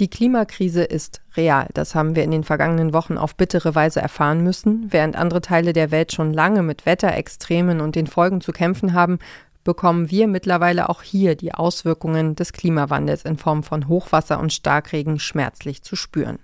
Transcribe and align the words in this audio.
Die 0.00 0.08
Klimakrise 0.08 0.82
ist 0.82 1.20
real. 1.36 1.68
Das 1.74 1.94
haben 1.94 2.16
wir 2.16 2.24
in 2.24 2.30
den 2.30 2.42
vergangenen 2.42 2.94
Wochen 2.94 3.18
auf 3.18 3.34
bittere 3.34 3.74
Weise 3.74 4.00
erfahren 4.00 4.42
müssen. 4.42 4.90
Während 4.90 5.14
andere 5.14 5.42
Teile 5.42 5.74
der 5.74 5.90
Welt 5.90 6.12
schon 6.12 6.32
lange 6.32 6.62
mit 6.62 6.86
Wetterextremen 6.86 7.82
und 7.82 7.96
den 7.96 8.06
Folgen 8.06 8.40
zu 8.40 8.50
kämpfen 8.50 8.94
haben, 8.94 9.18
bekommen 9.62 10.10
wir 10.10 10.26
mittlerweile 10.26 10.88
auch 10.88 11.02
hier 11.02 11.36
die 11.36 11.52
Auswirkungen 11.52 12.34
des 12.34 12.54
Klimawandels 12.54 13.26
in 13.26 13.36
Form 13.36 13.62
von 13.62 13.88
Hochwasser 13.88 14.40
und 14.40 14.54
Starkregen 14.54 15.18
schmerzlich 15.18 15.82
zu 15.82 15.96
spüren. 15.96 16.38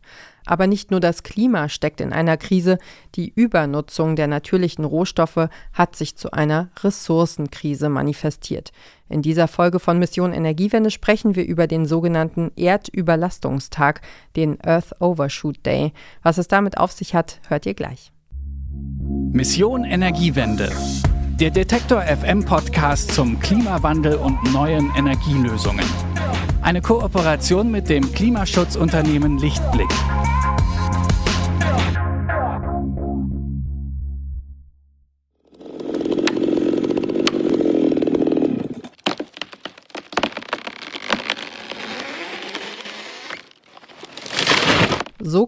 Aber 0.47 0.67
nicht 0.67 0.91
nur 0.91 1.01
das 1.01 1.23
Klima 1.23 1.69
steckt 1.69 2.01
in 2.01 2.13
einer 2.13 2.37
Krise, 2.37 2.79
die 3.15 3.33
Übernutzung 3.35 4.17
der 4.17 4.29
natürlichen 4.29 4.85
Rohstoffe 4.85 5.49
hat 5.73 5.97
sich 5.97 6.17
zu 6.17 6.31
einer 6.31 6.71
Ressourcenkrise 6.83 7.89
manifestiert. 7.89 8.73
In 9.09 9.23
dieser 9.23 9.49
Folge 9.49 9.79
von 9.79 9.99
Mission 9.99 10.33
Energiewende 10.33 10.91
sprechen 10.91 11.37
wir 11.37 11.45
über 11.45 11.67
den 11.67 11.87
sogenannten 11.87 12.51
Erdüberlastungstag, 12.57 14.01
den 14.37 14.59
Earth 14.65 15.01
Overshoot 15.01 15.65
Day. 15.67 15.93
Was 16.23 16.39
es 16.39 16.49
damit 16.49 16.79
auf 16.79 16.93
sich 16.93 17.15
hat, 17.15 17.41
hört 17.49 17.67
ihr 17.67 17.75
gleich. 17.75 18.13
Mission 19.33 19.85
Energiewende. 19.85 20.71
Der 21.39 21.51
Detektor 21.51 22.03
FM 22.03 22.45
Podcast 22.45 23.13
zum 23.13 23.39
Klimawandel 23.41 24.15
und 24.15 24.53
neuen 24.53 24.91
Energielösungen. 24.97 25.85
Eine 26.63 26.81
Kooperation 26.81 27.71
mit 27.71 27.89
dem 27.89 28.11
Klimaschutzunternehmen 28.13 29.39
Lichtblick. 29.39 29.91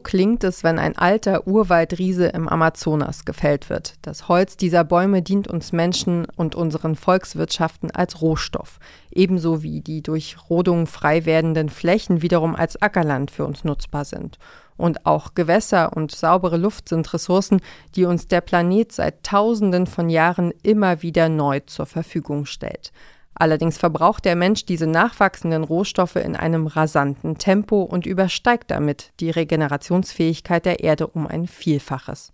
Klingt 0.09 0.43
es, 0.43 0.65
wenn 0.65 0.79
ein 0.79 0.97
alter 0.97 1.47
Urwaldriese 1.47 2.29
im 2.29 2.49
Amazonas 2.49 3.27
gefällt 3.27 3.69
wird. 3.69 3.97
Das 4.01 4.27
Holz 4.27 4.57
dieser 4.57 4.83
Bäume 4.83 5.21
dient 5.21 5.49
uns 5.49 5.71
Menschen 5.73 6.27
und 6.35 6.55
unseren 6.55 6.97
Volkswirtschaften 6.97 7.91
als 7.91 8.23
Rohstoff, 8.23 8.79
ebenso 9.11 9.63
wie 9.63 9.83
die 9.83 10.03
durch 10.03 10.39
Rodung 10.49 10.87
frei 10.87 11.27
werdenden 11.27 11.69
Flächen 11.69 12.23
wiederum 12.23 12.57
als 12.57 12.81
Ackerland 12.81 13.31
für 13.31 13.45
uns 13.45 13.65
nutzbar 13.65 14.07
sind. 14.07 14.39
Und 14.79 15.05
auch 15.05 15.35
Gewässer 15.35 15.95
und 15.95 16.11
saubere 16.11 16.57
Luft 16.57 16.89
sind 16.89 17.13
Ressourcen, 17.13 17.61
die 17.95 18.07
uns 18.07 18.29
der 18.29 18.41
Planet 18.41 18.91
seit 18.91 19.23
Tausenden 19.25 19.87
von 19.87 20.09
Jahren 20.09 20.55
immer 20.63 21.03
wieder 21.03 21.29
neu 21.29 21.61
zur 21.61 21.85
Verfügung 21.85 22.47
stellt. 22.47 22.93
Allerdings 23.39 23.79
verbraucht 23.79 24.25
der 24.25 24.35
Mensch 24.35 24.65
diese 24.67 24.89
nachwachsenden 24.89 25.63
Rohstoffe 25.63 26.17
in 26.17 26.35
einem 26.35 26.67
rasanten 26.67 27.39
Tempo 27.39 27.83
und 27.83 28.05
übersteigt 28.05 28.71
damit 28.71 29.13
die 29.21 29.31
Regenerationsfähigkeit 29.31 30.67
der 30.67 30.81
Erde 30.81 31.07
um 31.07 31.27
ein 31.29 31.47
Vielfaches. 31.47 32.33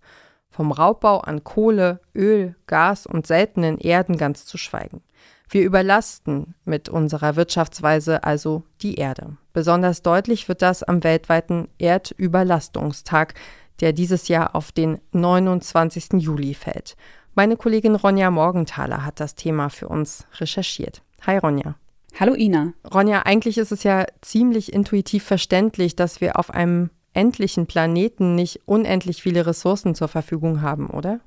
Vom 0.49 0.73
Raubbau 0.73 1.19
an 1.19 1.45
Kohle, 1.45 2.01
Öl, 2.15 2.55
Gas 2.67 3.07
und 3.07 3.27
seltenen 3.27 3.79
Erden 3.79 4.17
ganz 4.17 4.47
zu 4.47 4.57
schweigen. 4.57 5.03
Wir 5.51 5.63
überlasten 5.63 6.55
mit 6.65 6.89
unserer 6.89 7.37
Wirtschaftsweise 7.37 8.25
also 8.25 8.63
die 8.81 8.95
Erde. 8.95 9.37
Besonders 9.53 10.03
deutlich 10.03 10.49
wird 10.49 10.63
das 10.63 10.83
am 10.83 11.05
weltweiten 11.05 11.69
Erdüberlastungstag, 11.79 13.35
der 13.81 13.93
dieses 13.93 14.29
Jahr 14.29 14.55
auf 14.55 14.73
den 14.73 15.01
29. 15.13 16.15
Juli 16.15 16.55
fällt. 16.55 16.97
Meine 17.37 17.57
Kollegin 17.57 17.97
Ronja 17.97 18.31
Morgenthaler 18.31 19.05
hat 19.05 19.19
das 19.19 19.35
Thema 19.35 19.69
für 19.69 19.89
uns 19.89 20.25
recherchiert. 20.39 21.03
Hi 21.27 21.39
Ronja. 21.39 21.75
Hallo 22.21 22.35
Ina. 22.35 22.75
Ronja, 22.93 23.23
eigentlich 23.23 23.59
ist 23.59 23.73
es 23.73 23.83
ja 23.83 24.07
ziemlich 24.21 24.73
intuitiv 24.73 25.25
verständlich, 25.25 25.97
dass 25.97 26.21
wir 26.21 26.39
auf 26.39 26.51
einem 26.55 26.91
endlichen 27.13 27.67
Planeten 27.67 28.37
nicht 28.37 28.61
unendlich 28.67 29.21
viele 29.21 29.47
Ressourcen 29.47 29.97
zur 29.97 30.07
Verfügung 30.07 30.63
haben, 30.63 30.89
oder? 30.91 31.19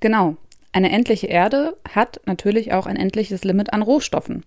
Genau. 0.00 0.36
Eine 0.72 0.92
endliche 0.92 1.26
Erde 1.26 1.76
hat 1.86 2.22
natürlich 2.24 2.72
auch 2.72 2.86
ein 2.86 2.96
endliches 2.96 3.44
Limit 3.44 3.74
an 3.74 3.82
Rohstoffen. 3.82 4.46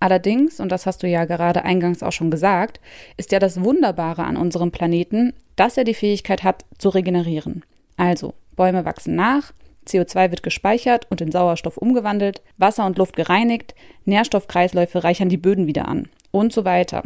Allerdings, 0.00 0.58
und 0.58 0.72
das 0.72 0.86
hast 0.86 1.02
du 1.02 1.06
ja 1.06 1.26
gerade 1.26 1.64
eingangs 1.64 2.02
auch 2.02 2.12
schon 2.12 2.30
gesagt, 2.30 2.80
ist 3.18 3.30
ja 3.30 3.40
das 3.40 3.62
Wunderbare 3.62 4.24
an 4.24 4.38
unserem 4.38 4.70
Planeten, 4.70 5.34
dass 5.56 5.76
er 5.76 5.84
die 5.84 5.92
Fähigkeit 5.92 6.44
hat 6.44 6.64
zu 6.78 6.88
regenerieren. 6.88 7.62
Also, 7.98 8.32
Bäume 8.54 8.86
wachsen 8.86 9.16
nach, 9.16 9.52
CO2 9.86 10.30
wird 10.30 10.42
gespeichert 10.42 11.06
und 11.10 11.20
in 11.20 11.32
Sauerstoff 11.32 11.76
umgewandelt, 11.76 12.42
Wasser 12.56 12.86
und 12.86 12.98
Luft 12.98 13.16
gereinigt, 13.16 13.74
Nährstoffkreisläufe 14.04 15.04
reichern 15.04 15.28
die 15.28 15.36
Böden 15.36 15.66
wieder 15.66 15.88
an 15.88 16.08
und 16.30 16.52
so 16.52 16.64
weiter. 16.64 17.02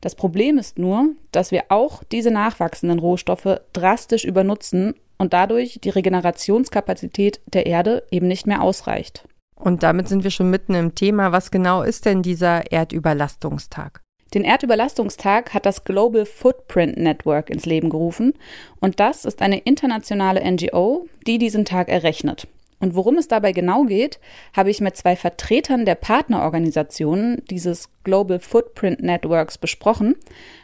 Das 0.00 0.14
Problem 0.16 0.58
ist 0.58 0.78
nur, 0.78 1.10
dass 1.30 1.52
wir 1.52 1.64
auch 1.68 2.02
diese 2.04 2.30
nachwachsenden 2.30 2.98
Rohstoffe 2.98 3.60
drastisch 3.72 4.24
übernutzen 4.24 4.94
und 5.16 5.32
dadurch 5.32 5.78
die 5.82 5.90
Regenerationskapazität 5.90 7.40
der 7.46 7.66
Erde 7.66 8.02
eben 8.10 8.26
nicht 8.26 8.46
mehr 8.46 8.62
ausreicht. 8.62 9.24
Und 9.54 9.84
damit 9.84 10.08
sind 10.08 10.24
wir 10.24 10.32
schon 10.32 10.50
mitten 10.50 10.74
im 10.74 10.96
Thema. 10.96 11.30
Was 11.30 11.52
genau 11.52 11.82
ist 11.82 12.04
denn 12.04 12.22
dieser 12.22 12.72
Erdüberlastungstag? 12.72 14.01
Den 14.34 14.44
Erdüberlastungstag 14.44 15.52
hat 15.52 15.66
das 15.66 15.84
Global 15.84 16.24
Footprint 16.24 16.96
Network 16.96 17.50
ins 17.50 17.66
Leben 17.66 17.90
gerufen 17.90 18.32
und 18.80 18.98
das 18.98 19.26
ist 19.26 19.42
eine 19.42 19.58
internationale 19.58 20.40
NGO, 20.50 21.06
die 21.26 21.36
diesen 21.36 21.66
Tag 21.66 21.90
errechnet. 21.90 22.46
Und 22.80 22.96
worum 22.96 23.16
es 23.16 23.28
dabei 23.28 23.52
genau 23.52 23.84
geht, 23.84 24.18
habe 24.56 24.70
ich 24.70 24.80
mit 24.80 24.96
zwei 24.96 25.14
Vertretern 25.14 25.84
der 25.84 25.94
Partnerorganisationen 25.94 27.42
dieses 27.48 27.90
Global 28.02 28.40
Footprint 28.40 29.00
Networks 29.02 29.56
besprochen. 29.56 30.16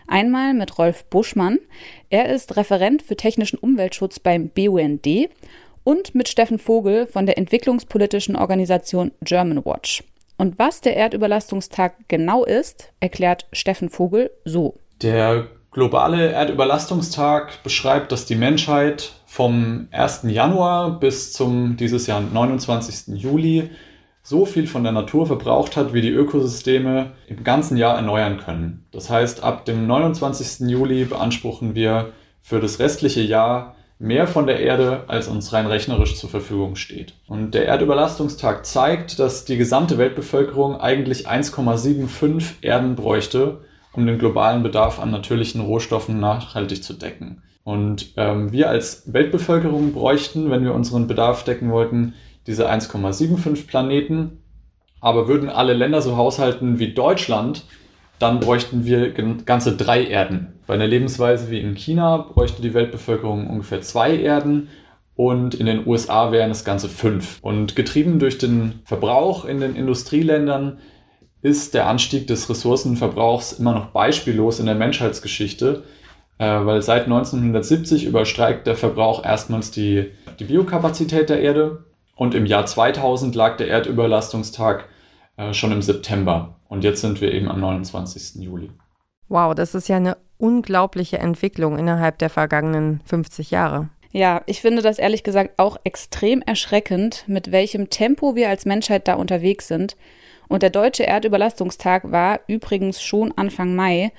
Einmal 0.08 0.52
mit 0.52 0.78
Rolf 0.78 1.04
Buschmann, 1.04 1.58
er 2.10 2.28
ist 2.28 2.56
Referent 2.56 3.02
für 3.02 3.16
technischen 3.16 3.58
Umweltschutz 3.58 4.18
beim 4.18 4.48
BUND 4.48 5.06
und 5.84 6.14
mit 6.14 6.28
Steffen 6.28 6.58
Vogel 6.58 7.06
von 7.06 7.26
der 7.26 7.38
entwicklungspolitischen 7.38 8.34
Organisation 8.34 9.12
German 9.22 9.64
Watch. 9.64 10.02
Und 10.38 10.58
was 10.58 10.80
der 10.80 10.96
Erdüberlastungstag 10.96 11.94
genau 12.06 12.44
ist, 12.44 12.92
erklärt 13.00 13.46
Steffen 13.52 13.90
Vogel 13.90 14.30
so. 14.44 14.78
Der 15.02 15.48
globale 15.72 16.30
Erdüberlastungstag 16.30 17.62
beschreibt, 17.64 18.12
dass 18.12 18.24
die 18.24 18.36
Menschheit 18.36 19.12
vom 19.26 19.88
1. 19.90 20.22
Januar 20.28 21.00
bis 21.00 21.32
zum 21.32 21.76
dieses 21.76 22.06
Jahr 22.06 22.20
29. 22.20 23.20
Juli 23.20 23.70
so 24.22 24.46
viel 24.46 24.68
von 24.68 24.84
der 24.84 24.92
Natur 24.92 25.26
verbraucht 25.26 25.76
hat, 25.76 25.92
wie 25.92 26.02
die 26.02 26.10
Ökosysteme 26.10 27.12
im 27.26 27.42
ganzen 27.42 27.76
Jahr 27.76 27.96
erneuern 27.96 28.38
können. 28.38 28.86
Das 28.92 29.10
heißt, 29.10 29.42
ab 29.42 29.64
dem 29.64 29.86
29. 29.86 30.68
Juli 30.68 31.04
beanspruchen 31.04 31.74
wir 31.74 32.12
für 32.40 32.60
das 32.60 32.78
restliche 32.78 33.22
Jahr 33.22 33.74
mehr 33.98 34.26
von 34.28 34.46
der 34.46 34.60
Erde, 34.60 35.04
als 35.08 35.28
uns 35.28 35.52
rein 35.52 35.66
rechnerisch 35.66 36.16
zur 36.16 36.30
Verfügung 36.30 36.76
steht. 36.76 37.14
Und 37.26 37.52
der 37.52 37.66
Erdüberlastungstag 37.66 38.64
zeigt, 38.64 39.18
dass 39.18 39.44
die 39.44 39.56
gesamte 39.56 39.98
Weltbevölkerung 39.98 40.80
eigentlich 40.80 41.28
1,75 41.28 42.62
Erden 42.62 42.94
bräuchte, 42.94 43.62
um 43.92 44.06
den 44.06 44.18
globalen 44.18 44.62
Bedarf 44.62 45.00
an 45.00 45.10
natürlichen 45.10 45.60
Rohstoffen 45.60 46.20
nachhaltig 46.20 46.84
zu 46.84 46.94
decken. 46.94 47.42
Und 47.64 48.12
ähm, 48.16 48.52
wir 48.52 48.70
als 48.70 49.12
Weltbevölkerung 49.12 49.92
bräuchten, 49.92 50.50
wenn 50.50 50.62
wir 50.62 50.74
unseren 50.74 51.06
Bedarf 51.06 51.44
decken 51.44 51.70
wollten, 51.70 52.14
diese 52.46 52.70
1,75 52.70 53.66
Planeten. 53.66 54.42
Aber 55.00 55.28
würden 55.28 55.50
alle 55.50 55.74
Länder 55.74 56.00
so 56.00 56.16
haushalten 56.16 56.78
wie 56.78 56.94
Deutschland, 56.94 57.64
dann 58.18 58.40
bräuchten 58.40 58.84
wir 58.84 59.12
ganze 59.44 59.76
drei 59.76 60.04
Erden. 60.04 60.54
Bei 60.66 60.74
einer 60.74 60.86
Lebensweise 60.86 61.50
wie 61.50 61.60
in 61.60 61.74
China 61.74 62.18
bräuchte 62.18 62.62
die 62.62 62.74
Weltbevölkerung 62.74 63.48
ungefähr 63.48 63.80
zwei 63.80 64.16
Erden 64.16 64.68
und 65.14 65.54
in 65.54 65.66
den 65.66 65.86
USA 65.86 66.30
wären 66.30 66.50
es 66.50 66.64
ganze 66.64 66.88
fünf. 66.88 67.38
Und 67.42 67.74
getrieben 67.74 68.18
durch 68.18 68.38
den 68.38 68.80
Verbrauch 68.84 69.44
in 69.44 69.60
den 69.60 69.74
Industrieländern 69.74 70.78
ist 71.42 71.74
der 71.74 71.86
Anstieg 71.86 72.26
des 72.26 72.48
Ressourcenverbrauchs 72.50 73.52
immer 73.52 73.72
noch 73.72 73.86
beispiellos 73.86 74.60
in 74.60 74.66
der 74.66 74.74
Menschheitsgeschichte, 74.74 75.84
äh, 76.38 76.44
weil 76.44 76.82
seit 76.82 77.04
1970 77.04 78.04
überstreikt 78.04 78.66
der 78.66 78.76
Verbrauch 78.76 79.24
erstmals 79.24 79.70
die, 79.70 80.10
die 80.38 80.44
Biokapazität 80.44 81.28
der 81.28 81.40
Erde 81.40 81.84
und 82.14 82.34
im 82.34 82.46
Jahr 82.46 82.66
2000 82.66 83.34
lag 83.34 83.56
der 83.56 83.68
Erdüberlastungstag 83.68 84.88
äh, 85.36 85.52
schon 85.54 85.72
im 85.72 85.82
September. 85.82 86.57
Und 86.68 86.84
jetzt 86.84 87.00
sind 87.00 87.20
wir 87.20 87.32
eben 87.32 87.48
am 87.48 87.60
29. 87.60 88.42
Juli. 88.42 88.70
Wow, 89.28 89.54
das 89.54 89.74
ist 89.74 89.88
ja 89.88 89.96
eine 89.96 90.16
unglaubliche 90.38 91.18
Entwicklung 91.18 91.78
innerhalb 91.78 92.18
der 92.18 92.30
vergangenen 92.30 93.00
50 93.04 93.50
Jahre. 93.50 93.88
Ja, 94.10 94.42
ich 94.46 94.60
finde 94.60 94.82
das 94.82 94.98
ehrlich 94.98 95.22
gesagt 95.22 95.58
auch 95.58 95.76
extrem 95.84 96.40
erschreckend, 96.42 97.24
mit 97.26 97.52
welchem 97.52 97.90
Tempo 97.90 98.34
wir 98.34 98.48
als 98.48 98.64
Menschheit 98.64 99.06
da 99.06 99.14
unterwegs 99.14 99.68
sind. 99.68 99.96
Und 100.48 100.62
der 100.62 100.70
deutsche 100.70 101.06
Erdüberlastungstag 101.06 102.10
war 102.10 102.40
übrigens 102.46 103.02
schon 103.02 103.32
Anfang 103.36 103.74
Mai. 103.74 104.12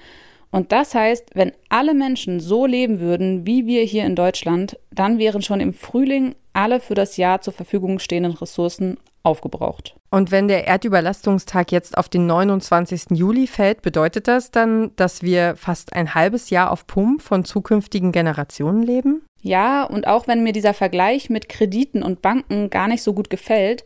Und 0.52 0.72
das 0.72 0.94
heißt, 0.94 1.32
wenn 1.34 1.54
alle 1.70 1.94
Menschen 1.94 2.40
so 2.40 2.66
leben 2.66 3.00
würden 3.00 3.48
wie 3.48 3.66
wir 3.66 3.84
hier 3.84 4.06
in 4.06 4.16
Deutschland, 4.16 4.78
dann 4.92 5.18
wären 5.18 5.42
schon 5.42 5.60
im 5.60 5.74
Frühling 5.74 6.36
alle 6.54 6.80
für 6.80 6.96
das 6.96 7.18
Jahr 7.18 7.42
zur 7.42 7.54
Verfügung 7.54 8.00
stehenden 8.00 8.34
Ressourcen 8.34 8.98
aufgebraucht. 9.24 9.96
Und 10.12 10.32
wenn 10.32 10.48
der 10.48 10.68
Erdüberlastungstag 10.68 11.72
jetzt 11.72 11.98
auf 11.98 12.10
den 12.10 12.26
29. 12.26 13.12
Juli 13.12 13.48
fällt, 13.48 13.82
bedeutet 13.82 14.28
das 14.28 14.52
dann, 14.52 14.92
dass 14.96 15.22
wir 15.22 15.56
fast 15.56 15.94
ein 15.94 16.16
halbes 16.16 16.50
Jahr 16.50 16.72
auf 16.72 16.88
Pump 16.88 17.22
von 17.22 17.46
zukünftigen 17.46 18.12
Generationen 18.12 18.84
leben? 18.84 19.22
Ja, 19.42 19.84
und 19.84 20.08
auch 20.08 20.28
wenn 20.28 20.44
mir 20.44 20.54
dieser 20.54 20.74
Vergleich 20.74 21.30
mit 21.30 21.48
Krediten 21.48 22.04
und 22.04 22.22
Banken 22.22 22.70
gar 22.70 22.88
nicht 22.88 23.04
so 23.04 23.14
gut 23.14 23.30
gefällt, 23.30 23.86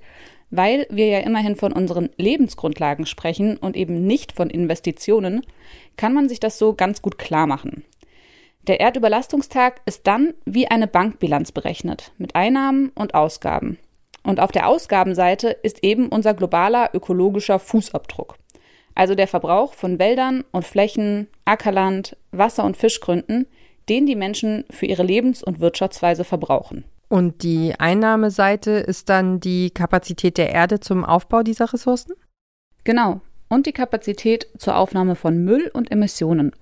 weil 0.49 0.85
wir 0.89 1.07
ja 1.07 1.19
immerhin 1.19 1.55
von 1.55 1.73
unseren 1.73 2.09
Lebensgrundlagen 2.17 3.05
sprechen 3.05 3.57
und 3.57 3.75
eben 3.75 4.05
nicht 4.05 4.33
von 4.33 4.49
Investitionen, 4.49 5.41
kann 5.97 6.13
man 6.13 6.29
sich 6.29 6.39
das 6.39 6.57
so 6.57 6.73
ganz 6.73 7.01
gut 7.01 7.17
klar 7.17 7.47
machen. 7.47 7.83
Der 8.67 8.79
Erdüberlastungstag 8.79 9.81
ist 9.85 10.07
dann 10.07 10.33
wie 10.45 10.67
eine 10.67 10.87
Bankbilanz 10.87 11.51
berechnet, 11.51 12.13
mit 12.17 12.35
Einnahmen 12.35 12.91
und 12.95 13.13
Ausgaben. 13.13 13.77
Und 14.23 14.39
auf 14.39 14.51
der 14.51 14.67
Ausgabenseite 14.67 15.49
ist 15.49 15.83
eben 15.83 16.09
unser 16.09 16.33
globaler 16.33 16.89
ökologischer 16.93 17.59
Fußabdruck. 17.59 18.37
Also 18.95 19.15
der 19.15 19.27
Verbrauch 19.27 19.73
von 19.73 19.99
Wäldern 19.99 20.43
und 20.51 20.65
Flächen, 20.65 21.27
Ackerland, 21.45 22.15
Wasser- 22.31 22.63
und 22.63 22.77
Fischgründen, 22.77 23.47
den 23.89 24.05
die 24.05 24.15
Menschen 24.15 24.65
für 24.69 24.85
ihre 24.85 25.03
Lebens- 25.03 25.43
und 25.43 25.59
Wirtschaftsweise 25.59 26.23
verbrauchen. 26.23 26.85
Und 27.09 27.43
die 27.43 27.73
Einnahmeseite 27.77 28.71
ist 28.71 29.09
dann 29.09 29.39
die 29.39 29.71
Kapazität 29.71 30.37
der 30.37 30.51
Erde 30.51 30.79
zum 30.79 31.03
Aufbau 31.03 31.43
dieser 31.43 31.71
Ressourcen? 31.71 32.13
Genau. 32.83 33.21
Und 33.49 33.67
die 33.67 33.71
Kapazität 33.71 34.47
zur 34.57 34.77
Aufnahme 34.77 35.15
von 35.15 35.43
Müll 35.43 35.69
und 35.73 35.91
Emissionen. 35.91 36.53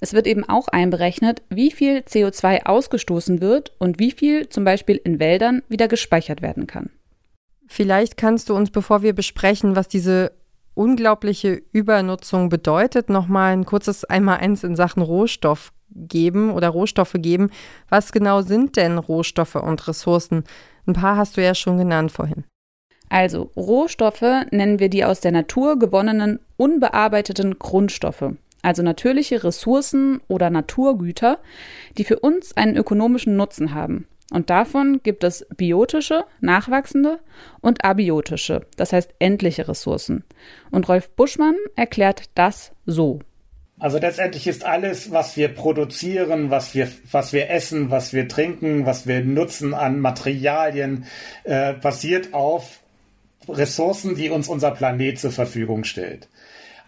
Es 0.00 0.12
wird 0.12 0.26
eben 0.26 0.46
auch 0.46 0.68
einberechnet, 0.68 1.42
wie 1.48 1.70
viel 1.70 2.00
CO2 2.00 2.66
ausgestoßen 2.66 3.40
wird 3.40 3.72
und 3.78 3.98
wie 3.98 4.10
viel 4.10 4.48
zum 4.48 4.64
Beispiel 4.64 5.00
in 5.02 5.20
Wäldern 5.20 5.62
wieder 5.68 5.88
gespeichert 5.88 6.42
werden 6.42 6.66
kann. 6.66 6.90
Vielleicht 7.66 8.16
kannst 8.16 8.48
du 8.48 8.54
uns, 8.54 8.70
bevor 8.70 9.02
wir 9.02 9.14
besprechen, 9.14 9.76
was 9.76 9.88
diese 9.88 10.32
unglaubliche 10.74 11.62
Übernutzung 11.72 12.48
bedeutet, 12.48 13.08
noch 13.08 13.26
mal 13.26 13.52
ein 13.52 13.64
kurzes 13.64 14.04
Einmaleins 14.04 14.64
in 14.64 14.76
Sachen 14.76 15.02
Rohstoff 15.02 15.72
geben 15.90 16.50
oder 16.50 16.68
Rohstoffe 16.68 17.16
geben. 17.16 17.50
Was 17.88 18.12
genau 18.12 18.42
sind 18.42 18.76
denn 18.76 18.98
Rohstoffe 18.98 19.54
und 19.54 19.86
Ressourcen? 19.86 20.44
Ein 20.86 20.94
paar 20.94 21.16
hast 21.16 21.36
du 21.36 21.42
ja 21.42 21.54
schon 21.54 21.78
genannt 21.78 22.12
vorhin. 22.12 22.44
Also 23.08 23.50
Rohstoffe 23.56 24.24
nennen 24.50 24.80
wir 24.80 24.88
die 24.88 25.04
aus 25.04 25.20
der 25.20 25.32
Natur 25.32 25.78
gewonnenen 25.78 26.40
unbearbeiteten 26.56 27.58
Grundstoffe, 27.58 28.32
also 28.62 28.82
natürliche 28.82 29.44
Ressourcen 29.44 30.20
oder 30.26 30.50
Naturgüter, 30.50 31.38
die 31.96 32.04
für 32.04 32.18
uns 32.18 32.56
einen 32.56 32.76
ökonomischen 32.76 33.36
Nutzen 33.36 33.74
haben. 33.74 34.08
Und 34.34 34.50
davon 34.50 35.00
gibt 35.04 35.22
es 35.22 35.46
biotische, 35.56 36.24
nachwachsende 36.40 37.20
und 37.60 37.84
abiotische, 37.84 38.62
das 38.76 38.92
heißt 38.92 39.14
endliche 39.20 39.68
Ressourcen. 39.68 40.24
Und 40.72 40.88
Rolf 40.88 41.08
Buschmann 41.10 41.54
erklärt 41.76 42.24
das 42.34 42.72
so. 42.84 43.20
Also 43.78 43.98
letztendlich 43.98 44.48
ist 44.48 44.64
alles, 44.64 45.12
was 45.12 45.36
wir 45.36 45.46
produzieren, 45.46 46.50
was 46.50 46.74
wir, 46.74 46.88
was 47.12 47.32
wir 47.32 47.48
essen, 47.48 47.92
was 47.92 48.12
wir 48.12 48.26
trinken, 48.26 48.86
was 48.86 49.06
wir 49.06 49.24
nutzen 49.24 49.72
an 49.72 50.00
Materialien, 50.00 51.06
äh, 51.44 51.74
basiert 51.74 52.34
auf 52.34 52.80
Ressourcen, 53.48 54.16
die 54.16 54.30
uns 54.30 54.48
unser 54.48 54.72
Planet 54.72 55.16
zur 55.16 55.30
Verfügung 55.30 55.84
stellt. 55.84 56.28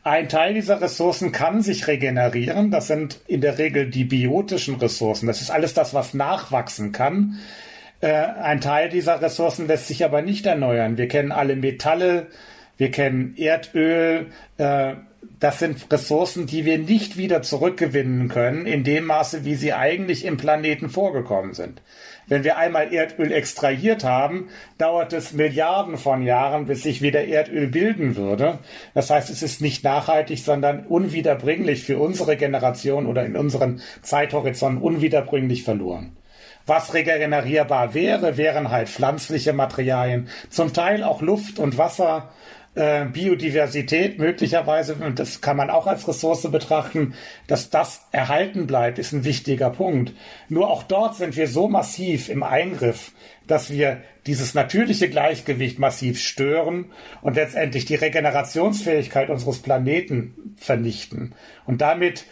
Ein 0.07 0.29
Teil 0.29 0.55
dieser 0.55 0.81
Ressourcen 0.81 1.33
kann 1.33 1.63
sich 1.63 1.89
regenerieren. 1.89 2.71
Das 2.71 2.87
sind 2.87 3.19
in 3.27 3.41
der 3.41 3.59
Regel 3.59 3.91
die 3.91 4.05
biotischen 4.05 4.77
Ressourcen. 4.77 5.27
Das 5.27 5.41
ist 5.41 5.51
alles 5.51 5.75
das, 5.75 5.95
was 5.95 6.15
nachwachsen 6.15 6.93
kann. 6.93 7.41
Äh, 8.01 8.13
ein 8.13 8.61
Teil 8.61 8.89
dieser 8.89 9.21
Ressourcen 9.21 9.67
lässt 9.67 9.89
sich 9.89 10.05
aber 10.05 10.23
nicht 10.23 10.47
erneuern. 10.47 10.97
Wir 10.97 11.09
kennen 11.09 11.33
alle 11.33 11.57
Metalle, 11.57 12.29
wir 12.77 12.93
kennen 12.93 13.35
Erdöl. 13.37 14.27
Äh, 14.59 14.95
das 15.41 15.59
sind 15.59 15.93
Ressourcen, 15.93 16.47
die 16.47 16.65
wir 16.65 16.79
nicht 16.79 17.17
wieder 17.17 17.43
zurückgewinnen 17.43 18.29
können, 18.29 18.67
in 18.67 18.85
dem 18.85 19.05
Maße, 19.05 19.45
wie 19.45 19.55
sie 19.55 19.73
eigentlich 19.73 20.25
im 20.25 20.37
Planeten 20.37 20.89
vorgekommen 20.89 21.55
sind. 21.55 21.83
Wenn 22.29 22.43
wir 22.43 22.57
einmal 22.57 22.93
Erdöl 22.93 23.31
extrahiert 23.31 24.03
haben, 24.03 24.49
dauert 24.79 25.13
es 25.13 25.33
Milliarden 25.33 25.97
von 25.97 26.23
Jahren, 26.23 26.67
bis 26.67 26.83
sich 26.83 27.01
wieder 27.01 27.25
Erdöl 27.25 27.69
bilden 27.69 28.17
würde. 28.17 28.59
Das 28.95 29.11
heißt, 29.11 29.31
es 29.31 29.43
ist 29.43 29.61
nicht 29.61 29.85
nachhaltig, 29.85 30.41
sondern 30.41 30.87
unwiederbringlich 30.87 31.85
für 31.85 31.99
unsere 31.99 32.37
Generation 32.37 33.07
oder 33.07 33.25
in 33.25 33.37
unseren 33.37 33.81
Zeithorizonten 34.03 34.83
unwiederbringlich 34.83 35.63
verloren. 35.63 36.17
Was 36.67 36.95
regenerierbar 36.95 37.95
wäre, 37.95 38.37
wären 38.37 38.73
halt 38.73 38.89
pflanzliche 38.89 39.53
Materialien, 39.53 40.29
zum 40.51 40.73
Teil 40.73 41.05
auch 41.05 41.23
Luft 41.23 41.61
und 41.61 41.79
Wasser, 41.79 42.31
äh, 42.77 43.07
Biodiversität 43.07 44.19
möglicherweise, 44.19 44.95
und 44.95 45.19
das 45.19 45.41
kann 45.41 45.57
man 45.57 45.71
auch 45.71 45.87
als 45.87 46.07
Ressource 46.07 46.49
betrachten, 46.51 47.15
dass 47.47 47.71
das 47.71 48.07
erhalten 48.13 48.67
bleibt, 48.67 48.99
ist 48.99 49.13
ein 49.13 49.25
wichtiger 49.25 49.71
Punkt. 49.71 50.13
Nur 50.49 50.71
auch 50.71 50.83
dort 50.83 51.17
sind 51.17 51.37
wir 51.37 51.49
so 51.49 51.69
massiv 51.69 52.29
im 52.29 52.43
Eingriff, 52.43 53.13
dass 53.47 53.71
wir 53.71 54.03
dieses 54.27 54.55
natürliche 54.55 55.09
Gleichgewicht 55.09 55.79
massiv 55.79 56.21
stören 56.21 56.87
und 57.23 57.37
letztendlich 57.37 57.85
die 57.85 57.95
Regenerationsfähigkeit 57.95 59.31
unseres 59.31 59.59
Planeten 59.59 60.55
vernichten. 60.57 61.35
Und 61.65 61.81
damit 61.81 62.25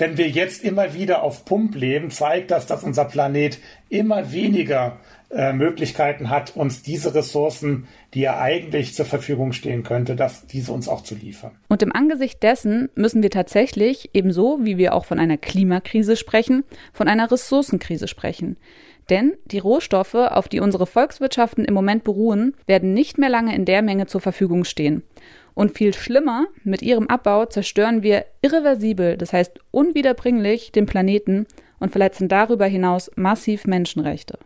wenn 0.00 0.16
wir 0.16 0.30
jetzt 0.30 0.64
immer 0.64 0.94
wieder 0.94 1.22
auf 1.22 1.44
Pump 1.44 1.74
leben, 1.74 2.10
zeigt 2.10 2.50
das, 2.50 2.66
dass 2.66 2.84
unser 2.84 3.04
Planet 3.04 3.58
immer 3.90 4.32
weniger 4.32 4.98
äh, 5.30 5.52
Möglichkeiten 5.52 6.28
hat, 6.28 6.56
uns 6.56 6.82
diese 6.82 7.14
Ressourcen, 7.14 7.86
die 8.14 8.20
ja 8.20 8.40
eigentlich 8.40 8.94
zur 8.94 9.06
Verfügung 9.06 9.52
stehen 9.52 9.84
könnte, 9.84 10.16
dass 10.16 10.46
diese 10.46 10.72
uns 10.72 10.88
auch 10.88 11.02
zu 11.02 11.14
liefern. 11.14 11.52
Und 11.68 11.82
im 11.82 11.92
Angesicht 11.92 12.42
dessen 12.42 12.88
müssen 12.96 13.22
wir 13.22 13.30
tatsächlich, 13.30 14.10
ebenso 14.12 14.58
wie 14.62 14.76
wir 14.76 14.92
auch 14.92 15.04
von 15.04 15.20
einer 15.20 15.38
Klimakrise 15.38 16.16
sprechen, 16.16 16.64
von 16.92 17.06
einer 17.06 17.30
Ressourcenkrise 17.30 18.08
sprechen. 18.08 18.56
Denn 19.08 19.36
die 19.46 19.58
Rohstoffe, 19.58 20.14
auf 20.14 20.48
die 20.48 20.60
unsere 20.60 20.86
Volkswirtschaften 20.86 21.64
im 21.64 21.74
Moment 21.74 22.04
beruhen, 22.04 22.56
werden 22.66 22.92
nicht 22.92 23.18
mehr 23.18 23.28
lange 23.28 23.54
in 23.54 23.64
der 23.64 23.82
Menge 23.82 24.06
zur 24.06 24.20
Verfügung 24.20 24.64
stehen. 24.64 25.04
Und 25.54 25.76
viel 25.76 25.94
schlimmer, 25.94 26.46
mit 26.64 26.82
ihrem 26.82 27.08
Abbau 27.08 27.44
zerstören 27.46 28.02
wir 28.02 28.24
irreversibel, 28.42 29.16
das 29.16 29.32
heißt 29.32 29.58
unwiederbringlich, 29.70 30.72
den 30.72 30.86
Planeten 30.86 31.46
und 31.80 31.90
verletzen 31.90 32.28
darüber 32.28 32.66
hinaus 32.66 33.10
massiv 33.16 33.66
Menschenrechte. 33.66 34.38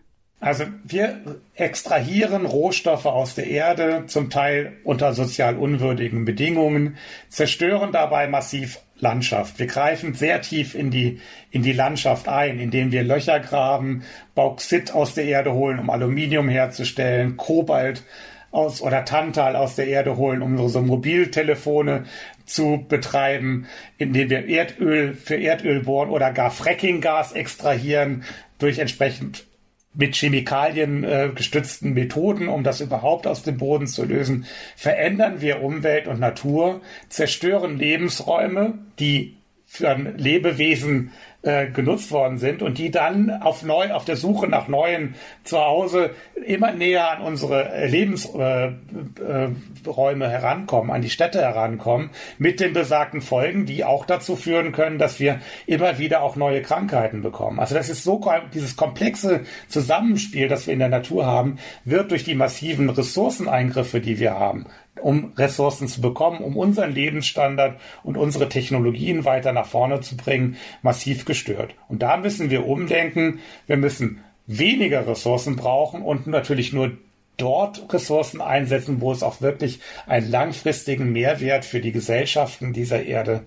Also 0.45 0.65
wir 0.85 1.41
extrahieren 1.55 2.45
Rohstoffe 2.45 3.07
aus 3.07 3.35
der 3.35 3.47
Erde, 3.47 4.05
zum 4.09 4.29
Teil 4.29 4.75
unter 4.85 5.15
sozial 5.15 5.57
unwürdigen 5.57 6.27
Bedingungen, 6.27 6.99
zerstören 7.31 7.93
dabei 7.93 8.27
massiv 8.27 8.81
Landschaft. 8.99 9.59
Wir 9.59 9.67
greifen 9.67 10.13
sehr 10.13 10.43
tief 10.43 10.75
in 10.75 10.91
die, 10.91 11.19
in 11.51 11.63
die 11.63 11.73
Landschaft 11.73 12.29
ein, 12.29 12.59
indem 12.59 12.93
wir 12.93 13.05
Löcher 13.05 13.41
graben, 13.41 14.03
Bauxit 14.35 14.93
aus 14.93 15.15
der 15.15 15.25
Erde 15.25 15.55
holen, 15.55 15.79
um 15.79 15.89
Aluminium 15.89 16.51
herzustellen, 16.51 17.39
Kobalt 17.39 18.03
aus 18.51 18.83
oder 18.83 19.07
Tantal 19.07 19.57
aus 19.57 19.77
der 19.77 19.87
Erde 19.87 20.19
holen, 20.19 20.43
um 20.43 20.61
unsere 20.61 20.85
Mobiltelefone 20.85 22.05
zu 22.45 22.85
betreiben, 22.87 23.67
indem 23.97 24.29
wir 24.29 24.47
Erdöl 24.47 25.15
für 25.15 25.37
Erdöl 25.37 25.85
bohren 25.85 26.11
oder 26.11 26.33
gar 26.33 26.51
Frackinggas 26.51 27.33
extrahieren 27.33 28.25
durch 28.59 28.79
entsprechend 28.79 29.47
mit 29.95 30.17
Chemikalien 30.17 31.05
äh, 31.05 31.31
gestützten 31.35 31.95
Methoden, 31.95 32.49
um 32.49 32.65
das 32.65 32.81
überhaupt 32.81 33.27
aus 33.27 33.43
dem 33.43 33.57
Boden 33.57 33.87
zu 33.87 34.05
lösen, 34.05 34.47
verändern 34.77 35.41
wir 35.41 35.63
Umwelt 35.63 36.09
und 36.09 36.21
Natur, 36.21 36.81
zerstören 37.09 37.79
Lebensräume, 37.79 38.79
die 38.99 39.37
für 39.75 39.91
ein 39.91 40.17
Lebewesen 40.17 41.11
äh, 41.43 41.69
genutzt 41.69 42.13
worden 42.13 42.39
sind 42.39 42.63
und 42.63 42.79
die 42.79 42.93
dann 42.93 43.29
auf 43.29 43.65
neu 43.65 43.93
auf 43.93 44.05
der 44.05 44.15
Suche 44.15 44.47
nach 44.47 44.69
neuen 44.69 45.17
Zuhause 45.43 46.11
immer 46.47 46.71
näher 46.71 47.11
an 47.11 47.23
unsere 47.23 47.87
Lebensräume 47.89 48.79
äh, 50.25 50.29
äh, 50.29 50.31
herankommen, 50.31 50.93
an 50.93 51.03
die 51.03 51.11
Städte 51.11 51.41
herankommen, 51.41 52.11
mit 52.39 52.61
den 52.61 52.73
besagten 52.73 53.21
Folgen, 53.21 53.67
die 53.67 53.85
auch 53.85 54.07
dazu 54.07 54.37
führen 54.37 54.71
können, 54.71 54.99
dass 54.99 55.19
wir 55.19 55.41
immer 55.67 55.99
wieder 55.99 56.23
auch 56.23 56.37
neue 56.37 56.63
Krankheiten 56.63 57.21
bekommen. 57.23 57.59
Also 57.59 57.75
das 57.75 57.89
ist 57.89 58.05
so 58.05 58.25
dieses 58.55 58.77
komplexe 58.77 59.41
Zusammenspiel, 59.67 60.47
das 60.47 60.69
wir 60.69 60.73
in 60.73 60.79
der 60.79 60.89
Natur 60.89 61.27
haben, 61.27 61.59
wird 61.85 62.13
durch 62.13 62.23
die 62.23 62.37
massiven 62.37 62.91
Ressourceneingriffe, 62.91 64.01
die 64.01 64.21
wir 64.21 64.39
haben, 64.39 64.67
um 65.01 65.33
Ressourcen 65.37 65.89
zu 65.89 66.01
bekommen, 66.01 66.39
um 66.39 66.57
unseren 66.57 66.93
Lebensstandard 66.93 67.81
und 68.03 68.17
unsere 68.17 68.49
Technologien 68.49 69.25
weiter 69.25 69.53
nach 69.53 69.67
vorne 69.67 70.01
zu 70.01 70.17
bringen, 70.17 70.57
massiv 70.83 71.25
gestört. 71.25 71.75
Und 71.89 72.03
da 72.03 72.17
müssen 72.17 72.51
wir 72.51 72.67
umdenken. 72.67 73.41
Wir 73.67 73.77
müssen 73.77 74.23
weniger 74.47 75.07
Ressourcen 75.07 75.57
brauchen 75.57 76.03
und 76.03 76.27
natürlich 76.27 76.73
nur 76.73 76.93
dort 77.37 77.93
Ressourcen 77.93 78.41
einsetzen, 78.41 79.01
wo 79.01 79.13
es 79.13 79.23
auch 79.23 79.41
wirklich 79.41 79.81
einen 80.07 80.31
langfristigen 80.31 81.13
Mehrwert 81.13 81.65
für 81.65 81.81
die 81.81 81.93
Gesellschaften 81.93 82.73
dieser 82.73 83.03
Erde 83.03 83.43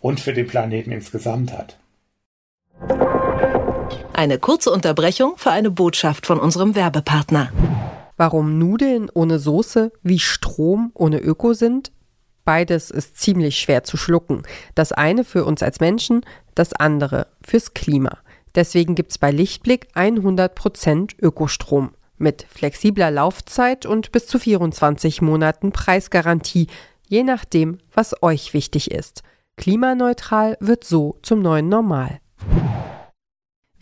und 0.00 0.20
für 0.20 0.32
den 0.32 0.46
Planeten 0.46 0.92
insgesamt 0.92 1.52
hat. 1.52 1.76
Eine 4.12 4.38
kurze 4.38 4.70
Unterbrechung 4.70 5.34
für 5.36 5.50
eine 5.50 5.70
Botschaft 5.70 6.26
von 6.26 6.38
unserem 6.38 6.74
Werbepartner. 6.74 7.50
Warum 8.20 8.58
Nudeln 8.58 9.10
ohne 9.14 9.38
Soße 9.38 9.92
wie 10.02 10.18
Strom 10.18 10.90
ohne 10.92 11.20
Öko 11.20 11.54
sind? 11.54 11.90
Beides 12.44 12.90
ist 12.90 13.16
ziemlich 13.16 13.56
schwer 13.56 13.82
zu 13.82 13.96
schlucken. 13.96 14.42
Das 14.74 14.92
eine 14.92 15.24
für 15.24 15.46
uns 15.46 15.62
als 15.62 15.80
Menschen, 15.80 16.20
das 16.54 16.74
andere 16.74 17.28
fürs 17.40 17.72
Klima. 17.72 18.18
Deswegen 18.54 18.94
gibt 18.94 19.12
es 19.12 19.16
bei 19.16 19.30
Lichtblick 19.30 19.88
100% 19.94 21.14
Ökostrom 21.22 21.92
mit 22.18 22.42
flexibler 22.42 23.10
Laufzeit 23.10 23.86
und 23.86 24.12
bis 24.12 24.26
zu 24.26 24.38
24 24.38 25.22
Monaten 25.22 25.72
Preisgarantie, 25.72 26.66
je 27.08 27.22
nachdem, 27.22 27.78
was 27.94 28.22
euch 28.22 28.52
wichtig 28.52 28.90
ist. 28.90 29.22
Klimaneutral 29.56 30.58
wird 30.60 30.84
so 30.84 31.18
zum 31.22 31.40
neuen 31.40 31.70
Normal. 31.70 32.20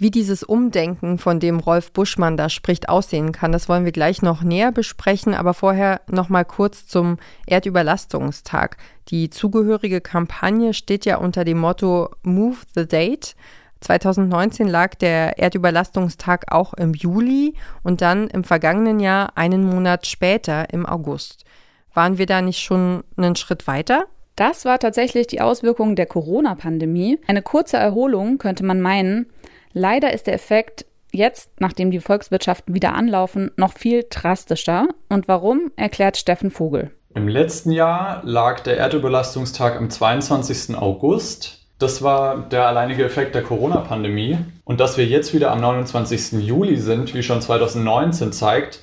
Wie 0.00 0.12
dieses 0.12 0.45
Umdenken, 0.45 1.19
von 1.19 1.40
dem 1.40 1.59
Rolf 1.59 1.90
Buschmann 1.90 2.37
da 2.37 2.49
spricht, 2.49 2.88
aussehen 2.88 3.33
kann, 3.33 3.50
das 3.50 3.69
wollen 3.69 3.85
wir 3.85 3.90
gleich 3.90 4.23
noch 4.23 4.43
näher 4.43 4.71
besprechen, 4.71 5.35
aber 5.35 5.55
vorher 5.55 6.02
noch 6.09 6.28
mal 6.28 6.45
kurz 6.45 6.87
zum 6.87 7.17
Erdüberlastungstag. 7.47 8.76
Die 9.09 9.28
zugehörige 9.28 10.00
Kampagne 10.00 10.73
steht 10.73 11.05
ja 11.05 11.17
unter 11.17 11.45
dem 11.45 11.59
Motto 11.59 12.11
Move 12.23 12.59
the 12.76 12.87
Date. 12.87 13.35
2019 13.81 14.69
lag 14.69 14.95
der 14.95 15.37
Erdüberlastungstag 15.40 16.52
auch 16.52 16.75
im 16.75 16.95
Juli 16.95 17.55
und 17.83 18.00
dann 18.00 18.28
im 18.28 18.45
vergangenen 18.45 19.00
Jahr 19.00 19.37
einen 19.37 19.64
Monat 19.64 20.07
später 20.07 20.73
im 20.73 20.87
August. 20.87 21.45
Waren 21.93 22.19
wir 22.19 22.26
da 22.26 22.40
nicht 22.40 22.61
schon 22.61 23.02
einen 23.17 23.35
Schritt 23.35 23.67
weiter? 23.67 24.07
Das 24.37 24.64
war 24.64 24.78
tatsächlich 24.78 25.26
die 25.26 25.40
Auswirkung 25.40 25.97
der 25.97 26.07
Corona-Pandemie. 26.07 27.19
Eine 27.26 27.43
kurze 27.43 27.78
Erholung 27.78 28.38
könnte 28.38 28.64
man 28.64 28.81
meinen. 28.81 29.26
Leider 29.73 30.13
ist 30.13 30.27
der 30.27 30.35
Effekt 30.35 30.87
jetzt, 31.13 31.51
nachdem 31.61 31.91
die 31.91 32.01
Volkswirtschaften 32.01 32.75
wieder 32.75 32.95
anlaufen, 32.95 33.51
noch 33.57 33.73
viel 33.73 34.05
drastischer. 34.09 34.89
Und 35.09 35.29
warum, 35.29 35.71
erklärt 35.77 36.17
Steffen 36.17 36.51
Vogel. 36.51 36.91
Im 37.15 37.29
letzten 37.29 37.73
Jahr 37.73 38.23
lag 38.25 38.61
der 38.61 38.77
Erdüberlastungstag 38.77 39.77
am 39.77 39.91
22. 39.91 40.77
August. 40.77 41.67
Das 41.79 42.03
war 42.03 42.49
der 42.49 42.67
alleinige 42.67 43.05
Effekt 43.05 43.35
der 43.35 43.43
Corona-Pandemie. 43.43 44.39
Und 44.65 44.81
dass 44.81 44.99
wir 44.99 45.07
jetzt 45.07 45.33
wieder 45.33 45.51
am 45.51 45.61
29. 45.61 46.45
Juli 46.45 46.77
sind, 46.77 47.15
wie 47.15 47.23
schon 47.23 47.41
2019 47.41 48.33
zeigt, 48.33 48.81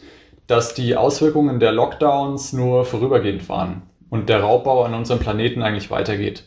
dass 0.47 0.73
die 0.73 0.95
Auswirkungen 0.95 1.59
der 1.59 1.71
Lockdowns 1.71 2.53
nur 2.53 2.85
vorübergehend 2.85 3.47
waren 3.49 3.83
und 4.09 4.29
der 4.29 4.41
Raubbau 4.41 4.83
an 4.83 4.93
unserem 4.93 5.19
Planeten 5.19 5.61
eigentlich 5.61 5.89
weitergeht. 5.89 6.45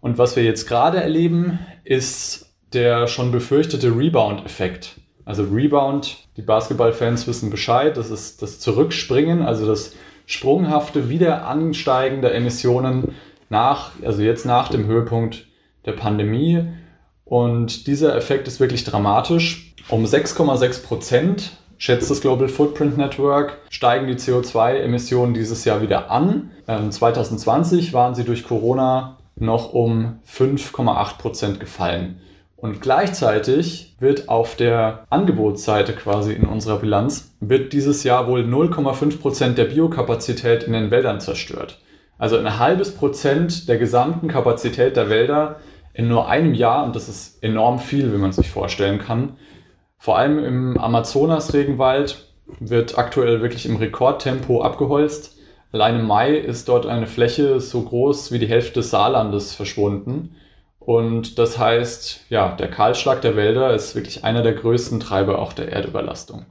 Und 0.00 0.18
was 0.18 0.36
wir 0.36 0.44
jetzt 0.44 0.66
gerade 0.66 1.02
erleben, 1.02 1.58
ist 1.84 2.51
der 2.74 3.06
schon 3.06 3.32
befürchtete 3.32 3.96
Rebound-Effekt. 3.96 5.00
Also 5.24 5.44
Rebound, 5.44 6.18
die 6.36 6.42
Basketballfans 6.42 7.26
wissen 7.26 7.50
Bescheid, 7.50 7.96
das 7.96 8.10
ist 8.10 8.42
das 8.42 8.58
Zurückspringen, 8.58 9.42
also 9.42 9.66
das 9.66 9.94
sprunghafte 10.26 11.08
Wiederansteigen 11.08 12.22
der 12.22 12.34
Emissionen 12.34 13.14
nach, 13.48 13.92
also 14.04 14.22
jetzt 14.22 14.46
nach 14.46 14.68
dem 14.68 14.86
Höhepunkt 14.86 15.46
der 15.84 15.92
Pandemie. 15.92 16.64
Und 17.24 17.86
dieser 17.86 18.16
Effekt 18.16 18.48
ist 18.48 18.60
wirklich 18.60 18.84
dramatisch. 18.84 19.74
Um 19.88 20.04
6,6 20.04 20.82
Prozent 20.84 21.52
schätzt 21.78 22.10
das 22.10 22.20
Global 22.20 22.48
Footprint 22.48 22.96
Network, 22.96 23.58
steigen 23.70 24.06
die 24.06 24.14
CO2-Emissionen 24.14 25.34
dieses 25.34 25.64
Jahr 25.64 25.82
wieder 25.82 26.10
an. 26.10 26.50
Ähm, 26.68 26.90
2020 26.90 27.92
waren 27.92 28.14
sie 28.14 28.24
durch 28.24 28.44
Corona 28.44 29.18
noch 29.36 29.72
um 29.72 30.20
5,8 30.28 31.18
Prozent 31.18 31.60
gefallen. 31.60 32.20
Und 32.62 32.80
gleichzeitig 32.80 33.96
wird 33.98 34.28
auf 34.28 34.54
der 34.54 35.04
Angebotsseite 35.10 35.94
quasi 35.94 36.32
in 36.32 36.44
unserer 36.44 36.78
Bilanz, 36.78 37.34
wird 37.40 37.72
dieses 37.72 38.04
Jahr 38.04 38.28
wohl 38.28 38.42
0,5 38.42 39.18
Prozent 39.18 39.58
der 39.58 39.64
Biokapazität 39.64 40.62
in 40.62 40.72
den 40.72 40.92
Wäldern 40.92 41.18
zerstört. 41.18 41.80
Also 42.18 42.38
ein 42.38 42.60
halbes 42.60 42.94
Prozent 42.94 43.68
der 43.68 43.78
gesamten 43.78 44.28
Kapazität 44.28 44.96
der 44.96 45.10
Wälder 45.10 45.56
in 45.92 46.06
nur 46.06 46.28
einem 46.28 46.54
Jahr, 46.54 46.84
und 46.84 46.94
das 46.94 47.08
ist 47.08 47.42
enorm 47.42 47.80
viel, 47.80 48.12
wie 48.12 48.18
man 48.18 48.30
sich 48.30 48.48
vorstellen 48.48 49.00
kann, 49.00 49.38
vor 49.98 50.16
allem 50.16 50.38
im 50.38 50.78
Amazonas-Regenwald 50.78 52.28
wird 52.60 52.96
aktuell 52.96 53.42
wirklich 53.42 53.66
im 53.66 53.74
Rekordtempo 53.74 54.62
abgeholzt. 54.62 55.36
Allein 55.72 55.98
im 55.98 56.06
Mai 56.06 56.36
ist 56.36 56.68
dort 56.68 56.86
eine 56.86 57.08
Fläche 57.08 57.58
so 57.58 57.82
groß 57.82 58.30
wie 58.30 58.38
die 58.38 58.46
Hälfte 58.46 58.74
des 58.74 58.90
Saarlandes 58.90 59.52
verschwunden. 59.52 60.36
Und 60.86 61.38
das 61.38 61.58
heißt, 61.58 62.26
ja, 62.28 62.54
der 62.56 62.70
Kahlschlag 62.70 63.20
der 63.22 63.36
Wälder 63.36 63.74
ist 63.74 63.94
wirklich 63.94 64.24
einer 64.24 64.42
der 64.42 64.54
größten 64.54 65.00
Treiber 65.00 65.38
auch 65.38 65.52
der 65.52 65.70
Erdüberlastung. 65.72 66.46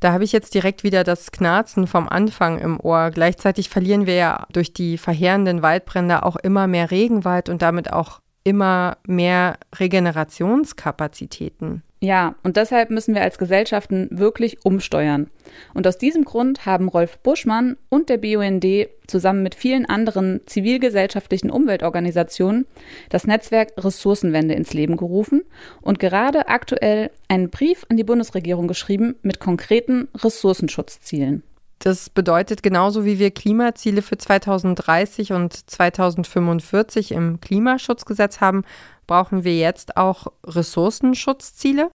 Da 0.00 0.12
habe 0.12 0.24
ich 0.24 0.32
jetzt 0.32 0.54
direkt 0.54 0.84
wieder 0.84 1.04
das 1.04 1.32
Knarzen 1.32 1.86
vom 1.86 2.08
Anfang 2.08 2.58
im 2.58 2.78
Ohr. 2.80 3.10
Gleichzeitig 3.10 3.70
verlieren 3.70 4.06
wir 4.06 4.14
ja 4.14 4.46
durch 4.52 4.72
die 4.72 4.98
verheerenden 4.98 5.62
Waldbrände 5.62 6.22
auch 6.22 6.36
immer 6.36 6.66
mehr 6.66 6.90
Regenwald 6.90 7.48
und 7.48 7.62
damit 7.62 7.92
auch 7.92 8.20
immer 8.46 8.98
mehr 9.08 9.58
Regenerationskapazitäten. 9.76 11.82
Ja, 12.00 12.36
und 12.44 12.56
deshalb 12.56 12.90
müssen 12.90 13.16
wir 13.16 13.22
als 13.22 13.38
Gesellschaften 13.38 14.06
wirklich 14.12 14.64
umsteuern. 14.64 15.28
Und 15.74 15.88
aus 15.88 15.98
diesem 15.98 16.24
Grund 16.24 16.64
haben 16.64 16.88
Rolf 16.88 17.18
Buschmann 17.18 17.76
und 17.88 18.08
der 18.08 18.18
BUND 18.18 18.64
zusammen 19.08 19.42
mit 19.42 19.56
vielen 19.56 19.86
anderen 19.86 20.42
zivilgesellschaftlichen 20.46 21.50
Umweltorganisationen 21.50 22.66
das 23.08 23.26
Netzwerk 23.26 23.72
Ressourcenwende 23.78 24.54
ins 24.54 24.74
Leben 24.74 24.96
gerufen 24.96 25.42
und 25.80 25.98
gerade 25.98 26.46
aktuell 26.46 27.10
einen 27.26 27.50
Brief 27.50 27.84
an 27.88 27.96
die 27.96 28.04
Bundesregierung 28.04 28.68
geschrieben 28.68 29.16
mit 29.22 29.40
konkreten 29.40 30.06
Ressourcenschutzzielen. 30.14 31.42
Das 31.78 32.10
bedeutet, 32.10 32.62
genauso 32.62 33.04
wie 33.04 33.18
wir 33.18 33.30
Klimaziele 33.30 34.02
für 34.02 34.16
2030 34.16 35.32
und 35.32 35.70
2045 35.70 37.12
im 37.12 37.40
Klimaschutzgesetz 37.40 38.40
haben, 38.40 38.64
brauchen 39.06 39.44
wir 39.44 39.56
jetzt 39.56 39.96
auch 39.96 40.28
Ressourcenschutzziele? 40.44 41.90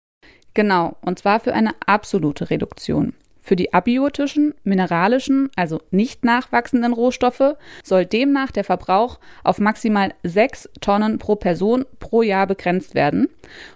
Genau, 0.54 0.98
und 1.02 1.20
zwar 1.20 1.40
für 1.40 1.54
eine 1.54 1.72
absolute 1.86 2.50
Reduktion. 2.50 3.14
Für 3.48 3.56
die 3.56 3.74
abiotischen, 3.74 4.56
mineralischen, 4.66 5.50
also 5.56 5.80
nicht 5.90 6.26
nachwachsenden 6.26 6.92
Rohstoffe 6.92 7.56
soll 7.82 8.06
demnach 8.06 8.52
der 8.52 8.66
Verbrauch 8.66 9.20
auf 9.46 9.60
maximal 9.60 10.14
sechs 10.24 10.68
Tonnen 10.82 11.18
pro 11.18 11.38
Person 11.38 11.86
pro 12.00 12.24
Jahr 12.24 12.46
begrenzt 12.46 12.94
werden 12.94 13.30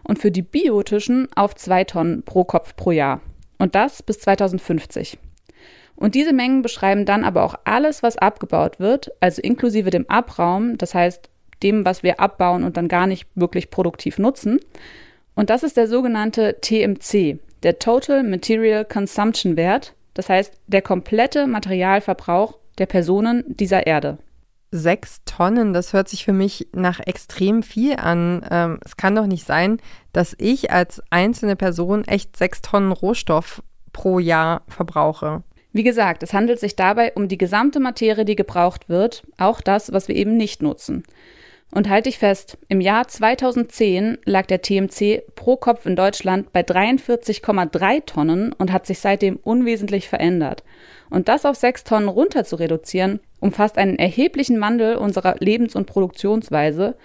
und 0.03 0.19
für 0.19 0.29
die 0.29 0.41
biotischen 0.41 1.29
auf 1.35 1.55
zwei 1.55 1.85
Tonnen 1.85 2.23
pro 2.23 2.43
Kopf 2.43 2.75
pro 2.75 2.91
Jahr. 2.91 3.21
Und 3.59 3.75
das 3.75 4.03
bis 4.03 4.19
2050. 4.19 5.17
Und 6.01 6.15
diese 6.15 6.33
Mengen 6.33 6.63
beschreiben 6.63 7.05
dann 7.05 7.23
aber 7.23 7.43
auch 7.43 7.53
alles, 7.63 8.01
was 8.01 8.17
abgebaut 8.17 8.79
wird, 8.79 9.11
also 9.19 9.39
inklusive 9.39 9.91
dem 9.91 10.09
Abraum, 10.09 10.79
das 10.79 10.95
heißt 10.95 11.29
dem, 11.61 11.85
was 11.85 12.01
wir 12.01 12.19
abbauen 12.19 12.63
und 12.63 12.75
dann 12.75 12.87
gar 12.87 13.05
nicht 13.05 13.27
wirklich 13.35 13.69
produktiv 13.69 14.17
nutzen. 14.17 14.59
Und 15.35 15.51
das 15.51 15.61
ist 15.61 15.77
der 15.77 15.87
sogenannte 15.87 16.57
TMC, 16.59 17.37
der 17.61 17.77
Total 17.77 18.23
Material 18.23 18.83
Consumption 18.83 19.55
Wert, 19.57 19.93
das 20.15 20.27
heißt 20.27 20.55
der 20.65 20.81
komplette 20.81 21.45
Materialverbrauch 21.45 22.57
der 22.79 22.87
Personen 22.87 23.43
dieser 23.45 23.85
Erde. 23.85 24.17
Sechs 24.71 25.21
Tonnen, 25.25 25.71
das 25.71 25.93
hört 25.93 26.09
sich 26.09 26.25
für 26.25 26.33
mich 26.33 26.67
nach 26.73 26.99
extrem 26.99 27.61
viel 27.61 27.97
an. 27.97 28.43
Ähm, 28.49 28.79
es 28.83 28.97
kann 28.97 29.13
doch 29.13 29.27
nicht 29.27 29.45
sein, 29.45 29.77
dass 30.13 30.35
ich 30.39 30.71
als 30.71 31.03
einzelne 31.11 31.55
Person 31.55 32.05
echt 32.05 32.37
sechs 32.37 32.63
Tonnen 32.63 32.91
Rohstoff 32.91 33.61
pro 33.93 34.17
Jahr 34.17 34.63
verbrauche. 34.67 35.43
Wie 35.73 35.83
gesagt, 35.83 36.21
es 36.23 36.33
handelt 36.33 36.59
sich 36.59 36.75
dabei 36.75 37.13
um 37.13 37.27
die 37.27 37.37
gesamte 37.37 37.79
Materie, 37.79 38.25
die 38.25 38.35
gebraucht 38.35 38.89
wird, 38.89 39.23
auch 39.37 39.61
das, 39.61 39.93
was 39.93 40.07
wir 40.07 40.15
eben 40.15 40.35
nicht 40.35 40.61
nutzen. 40.61 41.03
Und 41.73 41.87
halte 41.87 42.09
ich 42.09 42.17
fest, 42.17 42.57
im 42.67 42.81
Jahr 42.81 43.07
2010 43.07 44.17
lag 44.25 44.45
der 44.47 44.61
TMC 44.61 45.23
pro 45.35 45.55
Kopf 45.55 45.85
in 45.85 45.95
Deutschland 45.95 46.51
bei 46.51 46.61
43,3 46.61 48.05
Tonnen 48.05 48.51
und 48.51 48.73
hat 48.73 48.85
sich 48.85 48.99
seitdem 48.99 49.37
unwesentlich 49.37 50.09
verändert. 50.09 50.65
Und 51.09 51.29
das 51.29 51.45
auf 51.45 51.55
6 51.55 51.85
Tonnen 51.85 52.09
runter 52.09 52.43
zu 52.43 52.57
reduzieren, 52.57 53.21
umfasst 53.39 53.77
einen 53.77 53.97
erheblichen 53.97 54.59
Wandel 54.59 54.95
unserer 54.95 55.35
Lebens- 55.39 55.75
und 55.77 55.87
Produktionsweise. 55.87 56.97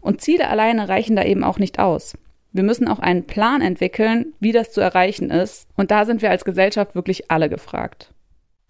Und 0.00 0.22
Ziele 0.22 0.48
alleine 0.48 0.88
reichen 0.88 1.16
da 1.16 1.22
eben 1.24 1.44
auch 1.44 1.58
nicht 1.58 1.78
aus. 1.78 2.14
Wir 2.52 2.62
müssen 2.62 2.88
auch 2.88 3.00
einen 3.00 3.26
Plan 3.26 3.60
entwickeln, 3.60 4.32
wie 4.40 4.52
das 4.52 4.72
zu 4.72 4.80
erreichen 4.80 5.30
ist. 5.30 5.68
Und 5.76 5.90
da 5.90 6.06
sind 6.06 6.22
wir 6.22 6.30
als 6.30 6.46
Gesellschaft 6.46 6.94
wirklich 6.94 7.30
alle 7.30 7.50
gefragt. 7.50 8.13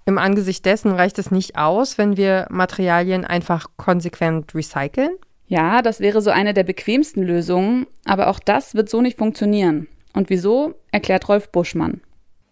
Im 0.07 0.19
Angesicht 0.19 0.67
dessen 0.67 0.93
reicht 0.93 1.19
es 1.19 1.31
nicht 1.31 1.57
aus, 1.57 1.97
wenn 1.97 2.17
wir 2.17 2.47
Materialien 2.51 3.25
einfach 3.25 3.69
konsequent 3.77 4.55
recyceln? 4.55 5.13
Ja, 5.47 5.83
das 5.83 6.01
wäre 6.01 6.21
so 6.21 6.31
eine 6.31 6.55
der 6.55 6.65
bequemsten 6.65 7.23
Lösungen, 7.23 7.87
aber 8.05 8.29
auch 8.29 8.39
das 8.39 8.75
wird 8.75 8.89
so 8.89 9.01
nicht 9.01 9.19
funktionieren. 9.19 9.89
Und 10.13 10.31
wieso, 10.31 10.75
erklärt 10.93 11.29
Rolf 11.29 11.51
Buschmann. 11.51 12.01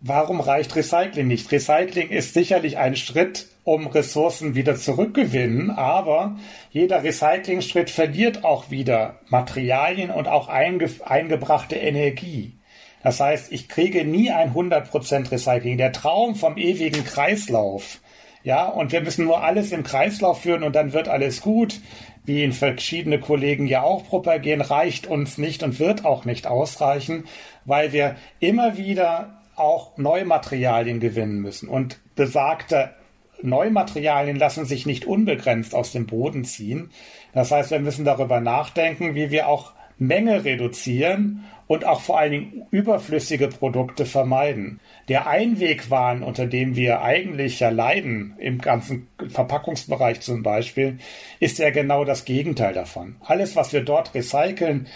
Warum 0.00 0.40
reicht 0.40 0.74
Recycling 0.74 1.28
nicht? 1.28 1.52
Recycling 1.52 2.08
ist 2.08 2.34
sicherlich 2.34 2.76
ein 2.76 2.96
Schritt, 2.96 3.46
um 3.62 3.86
Ressourcen 3.86 4.56
wieder 4.56 4.74
zurückgewinnen, 4.74 5.70
aber 5.70 6.36
jeder 6.70 7.04
Recyclingschritt 7.04 7.88
verliert 7.88 8.44
auch 8.44 8.70
wieder 8.70 9.20
Materialien 9.28 10.10
und 10.10 10.26
auch 10.26 10.48
einge 10.48 10.90
eingebrachte 11.04 11.76
Energie. 11.76 12.58
Das 13.02 13.20
heißt, 13.20 13.52
ich 13.52 13.68
kriege 13.68 14.04
nie 14.04 14.30
ein 14.30 14.54
100% 14.54 15.30
Recycling. 15.30 15.78
Der 15.78 15.92
Traum 15.92 16.34
vom 16.34 16.56
ewigen 16.56 17.04
Kreislauf. 17.04 18.00
Ja, 18.44 18.66
und 18.66 18.92
wir 18.92 19.00
müssen 19.02 19.24
nur 19.24 19.42
alles 19.42 19.72
im 19.72 19.84
Kreislauf 19.84 20.42
führen 20.42 20.62
und 20.64 20.74
dann 20.74 20.92
wird 20.92 21.08
alles 21.08 21.42
gut. 21.42 21.80
Wie 22.24 22.42
ihn 22.42 22.52
verschiedene 22.52 23.18
Kollegen 23.18 23.66
ja 23.66 23.82
auch 23.82 24.04
propagieren, 24.04 24.60
reicht 24.60 25.06
uns 25.06 25.38
nicht 25.38 25.62
und 25.62 25.80
wird 25.80 26.04
auch 26.04 26.24
nicht 26.24 26.46
ausreichen, 26.46 27.24
weil 27.64 27.92
wir 27.92 28.16
immer 28.38 28.76
wieder 28.76 29.40
auch 29.56 29.96
neue 29.96 30.24
Materialien 30.24 31.00
gewinnen 31.00 31.40
müssen. 31.40 31.68
Und 31.68 31.98
besagte 32.14 32.90
Neumaterialien 33.42 34.36
lassen 34.36 34.64
sich 34.66 34.86
nicht 34.86 35.04
unbegrenzt 35.04 35.74
aus 35.74 35.92
dem 35.92 36.06
Boden 36.06 36.44
ziehen. 36.44 36.90
Das 37.34 37.50
heißt, 37.50 37.70
wir 37.70 37.80
müssen 37.80 38.04
darüber 38.04 38.40
nachdenken, 38.40 39.14
wie 39.14 39.30
wir 39.30 39.48
auch 39.48 39.72
Menge 40.06 40.44
reduzieren 40.44 41.44
und 41.66 41.86
auch 41.86 42.00
vor 42.00 42.18
allen 42.18 42.32
Dingen 42.32 42.66
überflüssige 42.70 43.48
Produkte 43.48 44.04
vermeiden. 44.04 44.80
Der 45.08 45.26
Einwegwahn, 45.26 46.22
unter 46.22 46.46
dem 46.46 46.76
wir 46.76 47.02
eigentlich 47.02 47.60
ja 47.60 47.70
leiden, 47.70 48.34
im 48.38 48.58
ganzen 48.58 49.08
Verpackungsbereich 49.28 50.20
zum 50.20 50.42
Beispiel, 50.42 50.98
ist 51.40 51.58
ja 51.58 51.70
genau 51.70 52.04
das 52.04 52.24
Gegenteil 52.24 52.74
davon. 52.74 53.16
Alles, 53.20 53.56
was 53.56 53.72
wir 53.72 53.82
dort 53.82 54.14
recyceln, 54.14 54.86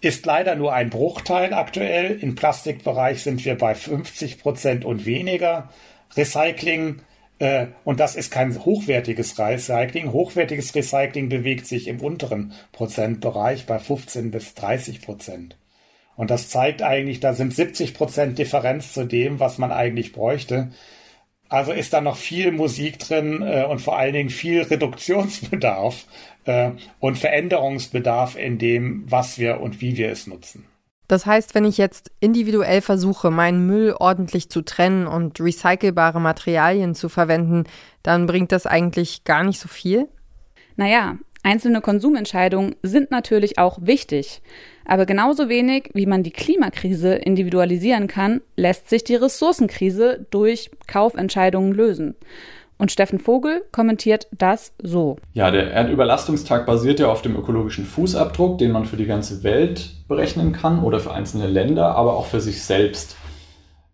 ist 0.00 0.26
leider 0.26 0.54
nur 0.54 0.74
ein 0.74 0.90
Bruchteil 0.90 1.54
aktuell. 1.54 2.18
Im 2.20 2.34
Plastikbereich 2.34 3.22
sind 3.22 3.44
wir 3.44 3.56
bei 3.56 3.74
50 3.74 4.40
Prozent 4.40 4.84
und 4.84 5.06
weniger. 5.06 5.70
Recycling 6.16 7.00
und 7.84 8.00
das 8.00 8.16
ist 8.16 8.30
kein 8.30 8.64
hochwertiges 8.64 9.38
Recycling. 9.38 10.12
Hochwertiges 10.12 10.74
Recycling 10.74 11.28
bewegt 11.28 11.66
sich 11.66 11.88
im 11.88 12.00
unteren 12.00 12.52
Prozentbereich 12.72 13.66
bei 13.66 13.78
15 13.78 14.30
bis 14.30 14.54
30 14.54 15.02
Prozent. 15.02 15.56
Und 16.16 16.30
das 16.30 16.48
zeigt 16.48 16.82
eigentlich, 16.82 17.20
da 17.20 17.34
sind 17.34 17.54
70 17.54 17.94
Prozent 17.94 18.38
Differenz 18.38 18.92
zu 18.92 19.04
dem, 19.04 19.40
was 19.40 19.58
man 19.58 19.72
eigentlich 19.72 20.12
bräuchte. 20.12 20.70
Also 21.48 21.72
ist 21.72 21.92
da 21.92 22.00
noch 22.00 22.16
viel 22.16 22.52
Musik 22.52 22.98
drin 22.98 23.42
äh, 23.42 23.64
und 23.64 23.80
vor 23.80 23.98
allen 23.98 24.14
Dingen 24.14 24.30
viel 24.30 24.62
Reduktionsbedarf 24.62 26.06
äh, 26.46 26.70
und 27.00 27.18
Veränderungsbedarf 27.18 28.36
in 28.36 28.58
dem, 28.58 29.04
was 29.10 29.38
wir 29.38 29.60
und 29.60 29.80
wie 29.80 29.96
wir 29.96 30.10
es 30.10 30.26
nutzen. 30.26 30.66
Das 31.08 31.26
heißt, 31.26 31.54
wenn 31.54 31.64
ich 31.64 31.78
jetzt 31.78 32.10
individuell 32.20 32.80
versuche, 32.80 33.30
meinen 33.30 33.66
Müll 33.66 33.94
ordentlich 33.98 34.48
zu 34.48 34.62
trennen 34.62 35.06
und 35.06 35.38
recycelbare 35.40 36.20
Materialien 36.20 36.94
zu 36.94 37.08
verwenden, 37.08 37.64
dann 38.02 38.26
bringt 38.26 38.52
das 38.52 38.66
eigentlich 38.66 39.24
gar 39.24 39.44
nicht 39.44 39.60
so 39.60 39.68
viel? 39.68 40.08
Naja, 40.76 41.18
einzelne 41.42 41.80
Konsumentscheidungen 41.80 42.76
sind 42.82 43.10
natürlich 43.10 43.58
auch 43.58 43.78
wichtig. 43.82 44.42
Aber 44.86 45.06
genauso 45.06 45.48
wenig, 45.48 45.90
wie 45.94 46.06
man 46.06 46.22
die 46.22 46.30
Klimakrise 46.30 47.14
individualisieren 47.14 48.06
kann, 48.06 48.40
lässt 48.56 48.88
sich 48.88 49.04
die 49.04 49.14
Ressourcenkrise 49.14 50.26
durch 50.30 50.70
Kaufentscheidungen 50.86 51.72
lösen. 51.72 52.16
Und 52.76 52.90
Steffen 52.90 53.20
Vogel 53.20 53.62
kommentiert 53.72 54.26
das 54.32 54.72
so. 54.82 55.16
Ja, 55.32 55.50
der 55.50 55.70
Erdüberlastungstag 55.70 56.66
basiert 56.66 57.00
ja 57.00 57.08
auf 57.08 57.22
dem 57.22 57.36
ökologischen 57.36 57.86
Fußabdruck, 57.86 58.58
den 58.58 58.72
man 58.72 58.84
für 58.84 58.96
die 58.96 59.06
ganze 59.06 59.42
Welt 59.44 59.90
berechnen 60.08 60.52
kann 60.52 60.82
oder 60.82 60.98
für 60.98 61.12
einzelne 61.12 61.46
Länder, 61.46 61.94
aber 61.94 62.14
auch 62.14 62.26
für 62.26 62.40
sich 62.40 62.62
selbst. 62.62 63.16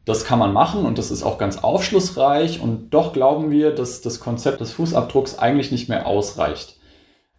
Das 0.06 0.24
kann 0.24 0.38
man 0.38 0.52
machen 0.52 0.86
und 0.86 0.98
das 0.98 1.10
ist 1.10 1.22
auch 1.22 1.36
ganz 1.36 1.58
aufschlussreich 1.58 2.60
und 2.60 2.90
doch 2.90 3.12
glauben 3.12 3.50
wir, 3.50 3.72
dass 3.74 4.00
das 4.00 4.18
Konzept 4.18 4.60
des 4.60 4.72
Fußabdrucks 4.72 5.38
eigentlich 5.38 5.70
nicht 5.70 5.88
mehr 5.88 6.06
ausreicht. 6.06 6.78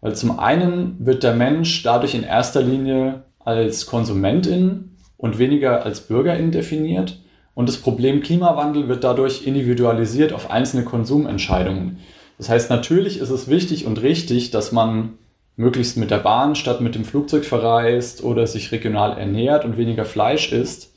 Weil 0.00 0.14
zum 0.14 0.38
einen 0.38 0.96
wird 0.98 1.22
der 1.22 1.34
Mensch 1.34 1.82
dadurch 1.82 2.14
in 2.14 2.22
erster 2.22 2.62
Linie 2.62 3.24
als 3.40 3.86
Konsumentin 3.86 4.96
und 5.16 5.38
weniger 5.38 5.84
als 5.84 6.02
Bürgerin 6.02 6.50
definiert 6.50 7.21
und 7.54 7.68
das 7.68 7.76
Problem 7.76 8.22
Klimawandel 8.22 8.88
wird 8.88 9.04
dadurch 9.04 9.46
individualisiert 9.46 10.32
auf 10.32 10.50
einzelne 10.50 10.84
Konsumentscheidungen. 10.84 11.98
Das 12.38 12.48
heißt, 12.48 12.70
natürlich 12.70 13.18
ist 13.18 13.30
es 13.30 13.48
wichtig 13.48 13.86
und 13.86 14.00
richtig, 14.02 14.50
dass 14.50 14.72
man 14.72 15.18
möglichst 15.56 15.96
mit 15.96 16.10
der 16.10 16.18
Bahn 16.18 16.54
statt 16.54 16.80
mit 16.80 16.94
dem 16.94 17.04
Flugzeug 17.04 17.44
verreist 17.44 18.24
oder 18.24 18.46
sich 18.46 18.72
regional 18.72 19.18
ernährt 19.18 19.64
und 19.64 19.76
weniger 19.76 20.04
Fleisch 20.04 20.50
isst. 20.52 20.92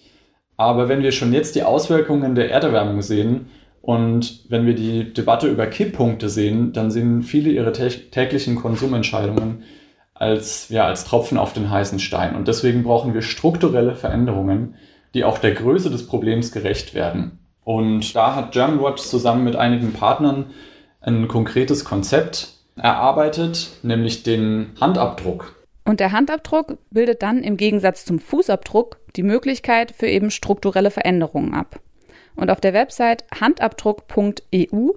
Aber 0.58 0.88
wenn 0.88 1.04
wir 1.04 1.12
schon 1.12 1.34
jetzt 1.34 1.56
die 1.56 1.64
Auswirkungen 1.64 2.36
der 2.36 2.50
Erderwärmung 2.50 3.02
sehen 3.02 3.48
und 3.82 4.46
wenn 4.50 4.66
wir 4.66 4.74
die 4.74 5.14
Debatte 5.14 5.48
über 5.48 5.68
Kipppunkte 5.68 6.30
sehen, 6.30 6.72
dann 6.72 6.90
sehen 6.90 7.22
viele 7.22 7.50
ihre 7.50 7.74
täglichen 7.74 8.56
Konsumentscheidungen 8.56 9.64
als, 10.14 10.70
ja, 10.70 10.86
als 10.86 11.04
Tropfen 11.04 11.38
auf 11.38 11.52
den 11.52 11.70
heißen 11.70 12.00
Stein. 12.00 12.36
Und 12.36 12.48
deswegen 12.48 12.84
brauchen 12.84 13.14
wir 13.14 13.22
strukturelle 13.22 13.96
Veränderungen, 13.96 14.76
die 15.16 15.24
auch 15.24 15.40
der 15.40 15.54
Größe 15.54 15.90
des 15.90 16.06
Problems 16.06 16.52
gerecht 16.52 16.94
werden. 16.94 17.40
Und 17.64 18.16
da 18.16 18.36
hat 18.36 18.52
Germanwatch 18.52 19.02
zusammen 19.02 19.44
mit 19.44 19.56
einigen 19.56 19.94
Partnern 19.94 20.52
ein 21.02 21.28
konkretes 21.28 21.84
Konzept 21.84 22.54
erarbeitet, 22.76 23.70
nämlich 23.82 24.22
den 24.22 24.74
Handabdruck. 24.80 25.56
Und 25.86 26.00
der 26.00 26.12
Handabdruck 26.12 26.78
bildet 26.92 27.24
dann 27.24 27.42
im 27.42 27.58
Gegensatz 27.58 28.06
zum 28.06 28.20
Fußabdruck 28.20 28.98
die 29.16 29.24
Möglichkeit 29.24 29.92
für 29.92 30.08
eben 30.08 30.30
strukturelle 30.32 30.92
Veränderungen 30.92 31.54
ab. 31.54 31.80
Und 32.36 32.52
auf 32.52 32.60
der 32.60 32.74
Website 32.74 33.24
handabdruck.eu 33.40 34.90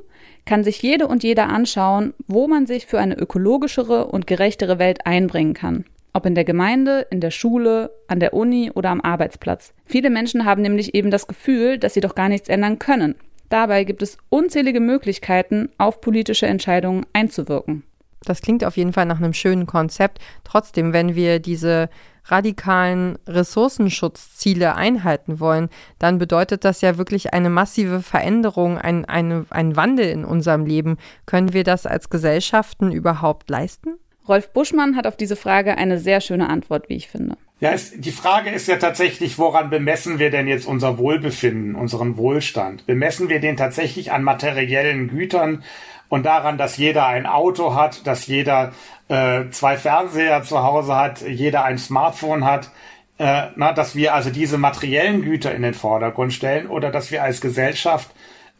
kann 0.45 0.65
sich 0.65 0.83
jede 0.83 1.07
und 1.07 1.23
jeder 1.23 1.49
anschauen, 1.49 2.15
wo 2.27 2.49
man 2.49 2.67
sich 2.67 2.87
für 2.87 2.99
eine 2.99 3.17
ökologischere 3.17 4.07
und 4.07 4.27
gerechtere 4.27 4.79
Welt 4.79 5.07
einbringen 5.07 5.55
kann. 5.55 5.85
Ob 6.13 6.27
in 6.27 6.35
der 6.35 6.45
Gemeinde, 6.45 7.07
in 7.11 7.21
der 7.21 7.31
Schule, 7.31 7.91
an 8.09 8.21
der 8.21 8.35
Uni 8.35 8.71
oder 8.75 8.91
am 8.91 9.01
Arbeitsplatz. 9.01 9.73
Viele 9.85 10.11
Menschen 10.11 10.45
haben 10.45 10.63
nämlich 10.63 10.95
eben 10.95 11.11
das 11.11 11.27
Gefühl, 11.27 11.79
dass 11.79 11.95
sie 11.95 12.01
doch 12.01 12.15
gar 12.15 12.29
nichts 12.29 12.49
ändern 12.49 12.79
können. 12.79 13.15
Dabei 13.49 13.85
gibt 13.85 14.03
es 14.03 14.19
unzählige 14.29 14.81
Möglichkeiten, 14.81 15.71
auf 15.79 16.01
politische 16.01 16.47
Entscheidungen 16.47 17.07
einzuwirken. 17.13 17.85
Das 18.25 18.43
klingt 18.43 18.65
auf 18.65 18.77
jeden 18.77 18.93
Fall 18.93 19.07
nach 19.07 19.19
einem 19.19 19.33
schönen 19.33 19.67
Konzept. 19.67 20.19
Trotzdem, 20.45 20.93
wenn 20.93 21.15
wir 21.15 21.39
diese 21.39 21.89
radikalen 22.25 23.17
Ressourcenschutzziele 23.27 24.75
einhalten 24.75 25.41
wollen, 25.41 25.71
dann 25.99 26.19
bedeutet 26.19 26.65
das 26.65 26.81
ja 26.83 26.99
wirklich 26.99 27.33
eine 27.33 27.49
massive 27.49 28.03
Veränderung, 28.03 28.77
ein, 28.77 29.05
eine, 29.07 29.47
ein 29.51 29.77
Wandel 29.77 30.07
in 30.07 30.25
unserem 30.25 30.67
Leben. 30.67 30.99
Können 31.27 31.53
wir 31.53 31.65
das 31.65 31.87
als 31.87 32.11
Gesellschaften 32.11 32.93
überhaupt 32.93 33.49
leisten? 33.49 33.99
Rolf 34.29 34.53
Buschmann 34.53 34.97
hat 34.97 35.07
auf 35.07 35.17
diese 35.17 35.37
Frage 35.37 35.77
eine 35.77 35.99
sehr 35.99 36.21
schöne 36.21 36.49
Antwort, 36.49 36.89
wie 36.89 36.97
ich 36.97 37.09
finde. 37.09 37.37
Ja, 37.61 37.73
es, 37.73 37.93
die 37.99 38.13
Frage 38.13 38.51
ist 38.51 38.69
ja 38.69 38.77
tatsächlich, 38.77 39.39
woran 39.39 39.69
bemessen 39.69 40.19
wir 40.21 40.31
denn 40.31 40.47
jetzt 40.47 40.67
unser 40.67 40.99
Wohlbefinden, 40.99 41.75
unseren 41.75 42.17
Wohlstand? 42.17 42.87
Bemessen 42.87 43.29
wir 43.29 43.41
den 43.41 43.57
tatsächlich 43.57 44.13
an 44.13 44.23
materiellen 44.23 45.09
Gütern 45.09 45.65
und 46.09 46.25
daran, 46.25 46.57
dass 46.57 46.77
jeder 46.77 47.07
ein 47.07 47.27
Auto 47.27 47.75
hat, 47.75 48.07
dass 48.07 48.29
jeder 48.29 48.73
äh, 49.09 49.51
zwei 49.51 49.77
Fernseher 49.77 50.45
zu 50.45 50.63
Hause 50.63 50.95
hat, 50.95 51.23
jeder 51.23 51.65
ein 51.65 51.79
Smartphone 51.79 52.45
hat, 52.45 52.71
äh, 53.19 53.49
na, 53.57 53.73
dass 53.73 53.97
wir 53.97 54.15
also 54.15 54.31
diese 54.31 54.59
materiellen 54.59 55.23
Güter 55.23 55.53
in 55.53 55.63
den 55.63 55.75
Vordergrund 55.75 56.33
stellen 56.33 56.69
oder 56.69 56.93
dass 56.93 57.11
wir 57.11 57.25
als 57.25 57.41
Gesellschaft 57.41 58.09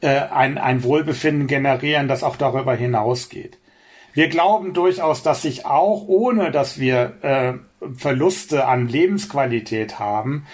äh, 0.01 0.09
ein, 0.09 0.59
ein 0.59 0.83
Wohlbefinden 0.83 1.47
generieren, 1.47 2.09
das 2.09 2.25
auch 2.25 2.37
darüber 2.37 2.75
hinausgeht. 2.75 3.59
Wir 4.15 4.29
glauben 4.29 4.75
durchaus, 4.75 5.23
dass 5.23 5.43
sich 5.43 5.67
auch 5.67 6.07
ohne, 6.09 6.51
dass 6.51 6.79
wir 6.81 7.13
äh, 7.23 7.53
Verluste 7.95 8.67
an 8.67 8.89
Lebensqualität 8.89 9.99
haben, 9.99 10.47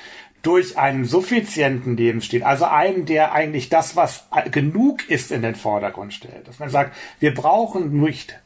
durch 0.43 0.77
einen 0.77 1.07
suffizienten 1.07 1.97
Lebensstil, 1.97 2.45
also 2.45 2.67
einen, 2.67 3.07
der 3.07 3.33
eigentlich 3.33 3.71
das, 3.71 3.97
was 3.97 4.29
genug 4.51 5.09
ist, 5.09 5.33
in 5.33 5.40
den 5.40 5.55
Vordergrund 5.55 6.12
stellt. 6.12 6.47
Dass 6.47 6.59
man 6.59 6.69
sagt, 6.69 6.95
wir 7.19 7.33
brauchen 7.33 7.99
nicht 7.99 8.38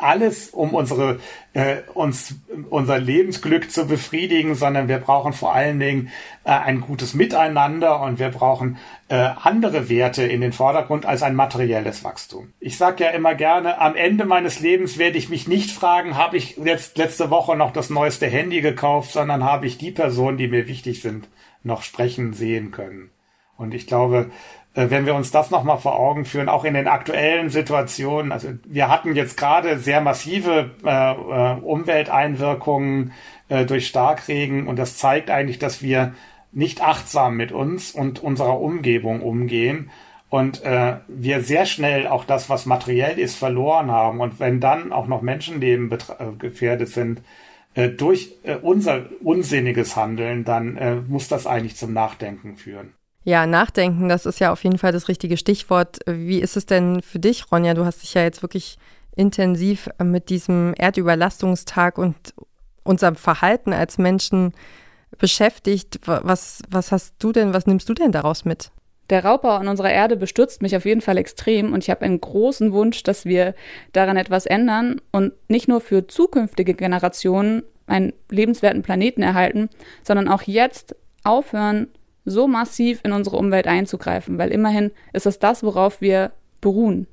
alles, 0.00 0.50
um 0.50 0.74
unsere, 0.74 1.20
äh, 1.52 1.76
uns, 1.94 2.34
unser 2.70 2.98
Lebensglück 2.98 3.70
zu 3.70 3.86
befriedigen, 3.86 4.54
sondern 4.54 4.88
wir 4.88 4.98
brauchen 4.98 5.32
vor 5.32 5.54
allen 5.54 5.78
Dingen 5.80 6.10
äh, 6.44 6.50
ein 6.50 6.80
gutes 6.80 7.14
Miteinander 7.14 8.00
und 8.00 8.18
wir 8.18 8.30
brauchen 8.30 8.78
äh, 9.08 9.14
andere 9.14 9.88
Werte 9.88 10.24
in 10.24 10.40
den 10.40 10.52
Vordergrund 10.52 11.06
als 11.06 11.22
ein 11.22 11.34
materielles 11.34 12.04
Wachstum. 12.04 12.52
Ich 12.60 12.76
sage 12.76 13.04
ja 13.04 13.10
immer 13.10 13.34
gerne, 13.34 13.80
am 13.80 13.94
Ende 13.96 14.24
meines 14.24 14.60
Lebens 14.60 14.98
werde 14.98 15.18
ich 15.18 15.28
mich 15.28 15.48
nicht 15.48 15.70
fragen, 15.70 16.16
habe 16.16 16.36
ich 16.36 16.56
jetzt 16.56 16.98
letzte 16.98 17.30
Woche 17.30 17.56
noch 17.56 17.72
das 17.72 17.90
neueste 17.90 18.26
Handy 18.26 18.60
gekauft, 18.60 19.12
sondern 19.12 19.44
habe 19.44 19.66
ich 19.66 19.78
die 19.78 19.90
Personen, 19.90 20.38
die 20.38 20.48
mir 20.48 20.68
wichtig 20.68 21.02
sind, 21.02 21.28
noch 21.62 21.82
sprechen 21.82 22.32
sehen 22.32 22.70
können. 22.70 23.10
Und 23.56 23.74
ich 23.74 23.86
glaube, 23.86 24.30
wenn 24.76 25.06
wir 25.06 25.14
uns 25.14 25.30
das 25.30 25.50
nochmal 25.50 25.78
vor 25.78 25.98
Augen 25.98 26.24
führen, 26.26 26.50
auch 26.50 26.64
in 26.64 26.74
den 26.74 26.86
aktuellen 26.86 27.48
Situationen, 27.48 28.30
also 28.30 28.48
wir 28.64 28.88
hatten 28.88 29.16
jetzt 29.16 29.36
gerade 29.36 29.78
sehr 29.78 30.02
massive 30.02 30.70
äh, 30.84 31.12
äh, 31.12 31.60
Umwelteinwirkungen 31.60 33.12
äh, 33.48 33.64
durch 33.64 33.86
Starkregen 33.86 34.68
und 34.68 34.78
das 34.78 34.98
zeigt 34.98 35.30
eigentlich, 35.30 35.58
dass 35.58 35.82
wir 35.82 36.14
nicht 36.52 36.82
achtsam 36.82 37.36
mit 37.36 37.52
uns 37.52 37.90
und 37.90 38.22
unserer 38.22 38.60
Umgebung 38.60 39.22
umgehen 39.22 39.90
und 40.28 40.62
äh, 40.62 40.96
wir 41.08 41.40
sehr 41.42 41.64
schnell 41.64 42.06
auch 42.06 42.24
das, 42.24 42.50
was 42.50 42.66
materiell 42.66 43.18
ist, 43.18 43.36
verloren 43.36 43.90
haben 43.90 44.20
und 44.20 44.40
wenn 44.40 44.60
dann 44.60 44.92
auch 44.92 45.06
noch 45.06 45.22
Menschenleben 45.22 45.90
äh, 45.90 46.32
gefährdet 46.38 46.88
sind, 46.88 47.22
äh, 47.74 47.90
durch 47.90 48.34
äh, 48.42 48.56
unser 48.56 49.06
unsinniges 49.22 49.96
Handeln, 49.96 50.44
dann 50.44 50.76
äh, 50.76 50.96
muss 50.96 51.28
das 51.28 51.46
eigentlich 51.46 51.76
zum 51.76 51.92
Nachdenken 51.92 52.56
führen. 52.56 52.94
Ja, 53.26 53.44
nachdenken, 53.44 54.08
das 54.08 54.24
ist 54.24 54.38
ja 54.38 54.52
auf 54.52 54.62
jeden 54.62 54.78
Fall 54.78 54.92
das 54.92 55.08
richtige 55.08 55.36
Stichwort. 55.36 55.98
Wie 56.06 56.38
ist 56.38 56.56
es 56.56 56.64
denn 56.64 57.02
für 57.02 57.18
dich, 57.18 57.50
Ronja? 57.50 57.74
Du 57.74 57.84
hast 57.84 58.04
dich 58.04 58.14
ja 58.14 58.22
jetzt 58.22 58.40
wirklich 58.40 58.78
intensiv 59.16 59.88
mit 60.00 60.30
diesem 60.30 60.74
Erdüberlastungstag 60.78 61.98
und 61.98 62.14
unserem 62.84 63.16
Verhalten 63.16 63.72
als 63.72 63.98
Menschen 63.98 64.52
beschäftigt. 65.18 65.98
Was, 66.04 66.62
was 66.70 66.92
hast 66.92 67.16
du 67.18 67.32
denn, 67.32 67.52
was 67.52 67.66
nimmst 67.66 67.88
du 67.88 67.94
denn 67.94 68.12
daraus 68.12 68.44
mit? 68.44 68.70
Der 69.10 69.24
Raubbau 69.24 69.56
an 69.56 69.66
unserer 69.66 69.90
Erde 69.90 70.16
bestürzt 70.16 70.62
mich 70.62 70.76
auf 70.76 70.84
jeden 70.84 71.00
Fall 71.00 71.18
extrem 71.18 71.72
und 71.72 71.82
ich 71.82 71.90
habe 71.90 72.02
einen 72.02 72.20
großen 72.20 72.72
Wunsch, 72.72 73.02
dass 73.02 73.24
wir 73.24 73.56
daran 73.92 74.16
etwas 74.16 74.46
ändern 74.46 75.00
und 75.10 75.32
nicht 75.48 75.66
nur 75.66 75.80
für 75.80 76.06
zukünftige 76.06 76.74
Generationen 76.74 77.64
einen 77.88 78.12
lebenswerten 78.30 78.82
Planeten 78.82 79.22
erhalten, 79.22 79.68
sondern 80.04 80.28
auch 80.28 80.42
jetzt 80.42 80.94
aufhören, 81.24 81.88
so 82.26 82.46
massiv 82.46 83.00
in 83.04 83.12
unsere 83.12 83.36
Umwelt 83.36 83.66
einzugreifen, 83.66 84.36
weil 84.36 84.50
immerhin 84.50 84.90
ist 85.12 85.26
es 85.26 85.38
das, 85.38 85.62
worauf 85.62 86.00
wir 86.00 86.32
beruhen. 86.60 87.06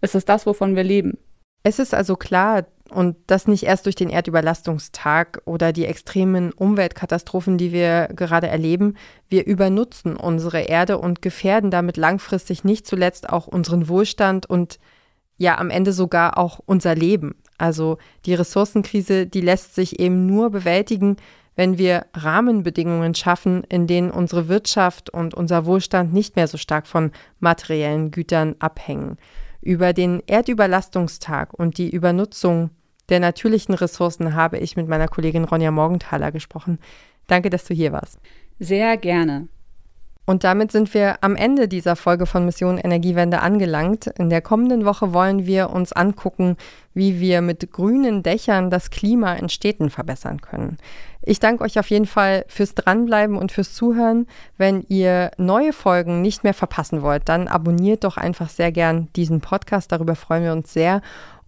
Es 0.00 0.14
ist 0.14 0.28
das, 0.28 0.46
wovon 0.46 0.76
wir 0.76 0.84
leben. 0.84 1.18
Es 1.64 1.78
ist 1.78 1.94
also 1.94 2.16
klar, 2.16 2.64
und 2.90 3.16
das 3.26 3.48
nicht 3.48 3.64
erst 3.64 3.86
durch 3.86 3.94
den 3.94 4.10
Erdüberlastungstag 4.10 5.42
oder 5.44 5.72
die 5.72 5.86
extremen 5.86 6.52
Umweltkatastrophen, 6.52 7.56
die 7.58 7.72
wir 7.72 8.08
gerade 8.14 8.48
erleben. 8.48 8.96
Wir 9.28 9.46
übernutzen 9.46 10.16
unsere 10.16 10.60
Erde 10.60 10.98
und 10.98 11.22
gefährden 11.22 11.70
damit 11.70 11.96
langfristig 11.96 12.64
nicht 12.64 12.86
zuletzt 12.86 13.28
auch 13.28 13.46
unseren 13.46 13.88
Wohlstand 13.88 14.48
und 14.48 14.78
ja 15.38 15.58
am 15.58 15.70
Ende 15.70 15.92
sogar 15.92 16.38
auch 16.38 16.60
unser 16.64 16.94
Leben. 16.94 17.34
Also 17.58 17.98
die 18.26 18.34
Ressourcenkrise, 18.34 19.26
die 19.26 19.40
lässt 19.40 19.74
sich 19.74 19.98
eben 19.98 20.26
nur 20.26 20.50
bewältigen, 20.50 21.16
wenn 21.56 21.78
wir 21.78 22.06
Rahmenbedingungen 22.14 23.14
schaffen, 23.14 23.64
in 23.64 23.86
denen 23.86 24.10
unsere 24.10 24.48
Wirtschaft 24.48 25.10
und 25.10 25.34
unser 25.34 25.66
Wohlstand 25.66 26.12
nicht 26.12 26.36
mehr 26.36 26.48
so 26.48 26.56
stark 26.58 26.86
von 26.86 27.12
materiellen 27.40 28.10
Gütern 28.10 28.56
abhängen. 28.58 29.18
Über 29.60 29.92
den 29.92 30.22
Erdüberlastungstag 30.26 31.54
und 31.54 31.78
die 31.78 31.90
Übernutzung 31.90 32.70
der 33.08 33.20
natürlichen 33.20 33.74
Ressourcen 33.74 34.34
habe 34.34 34.58
ich 34.58 34.76
mit 34.76 34.88
meiner 34.88 35.08
Kollegin 35.08 35.44
Ronja 35.44 35.70
Morgenthaler 35.70 36.32
gesprochen. 36.32 36.78
Danke, 37.26 37.50
dass 37.50 37.64
du 37.64 37.74
hier 37.74 37.92
warst. 37.92 38.18
Sehr 38.58 38.96
gerne. 38.96 39.48
Und 40.24 40.44
damit 40.44 40.70
sind 40.70 40.94
wir 40.94 41.16
am 41.22 41.34
Ende 41.34 41.66
dieser 41.66 41.96
Folge 41.96 42.26
von 42.26 42.44
Mission 42.44 42.78
Energiewende 42.78 43.40
angelangt. 43.40 44.06
In 44.06 44.30
der 44.30 44.40
kommenden 44.40 44.84
Woche 44.84 45.12
wollen 45.12 45.46
wir 45.46 45.70
uns 45.70 45.92
angucken, 45.92 46.56
wie 46.94 47.18
wir 47.18 47.40
mit 47.40 47.72
grünen 47.72 48.22
Dächern 48.22 48.70
das 48.70 48.90
Klima 48.90 49.34
in 49.34 49.48
Städten 49.48 49.90
verbessern 49.90 50.40
können. 50.40 50.78
Ich 51.22 51.40
danke 51.40 51.64
euch 51.64 51.78
auf 51.78 51.90
jeden 51.90 52.06
Fall 52.06 52.44
fürs 52.48 52.74
Dranbleiben 52.74 53.36
und 53.36 53.50
fürs 53.50 53.74
Zuhören. 53.74 54.26
Wenn 54.58 54.84
ihr 54.88 55.32
neue 55.38 55.72
Folgen 55.72 56.22
nicht 56.22 56.44
mehr 56.44 56.54
verpassen 56.54 57.02
wollt, 57.02 57.28
dann 57.28 57.48
abonniert 57.48 58.04
doch 58.04 58.16
einfach 58.16 58.48
sehr 58.48 58.70
gern 58.70 59.08
diesen 59.16 59.40
Podcast. 59.40 59.90
Darüber 59.90 60.14
freuen 60.14 60.44
wir 60.44 60.52
uns 60.52 60.72
sehr. 60.72 61.00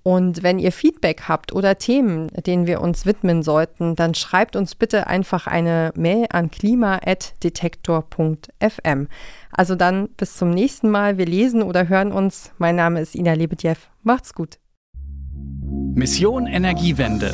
Und 0.07 0.43
wenn 0.43 0.59
ihr 0.59 0.71
Feedback 0.71 1.23
habt 1.29 1.55
oder 1.55 1.79
Themen, 1.79 2.29
denen 2.47 2.67
wir 2.67 2.83
uns 2.83 3.07
widmen 3.07 3.43
sollten, 3.43 3.97
dann 3.97 4.15
schreibt 4.15 4.55
uns 4.55 4.75
bitte 4.75 5.07
einfach 5.07 5.47
eine 5.47 5.93
Mail 5.97 6.27
an 6.31 6.51
klima.detektor.fm. 6.51 9.09
Also 9.51 9.77
dann 9.77 10.11
bis 10.11 10.37
zum 10.37 10.51
nächsten 10.51 10.91
Mal. 10.91 11.17
Wir 11.17 11.25
lesen 11.25 11.63
oder 11.63 11.89
hören 11.89 12.13
uns. 12.13 12.53
Mein 12.59 12.77
Name 12.77 13.01
ist 13.01 13.15
Ina 13.15 13.33
Lebedjew. 13.33 13.77
Macht's 14.03 14.35
gut. 14.35 14.59
Mission 15.95 16.49
Energiewende. 16.49 17.33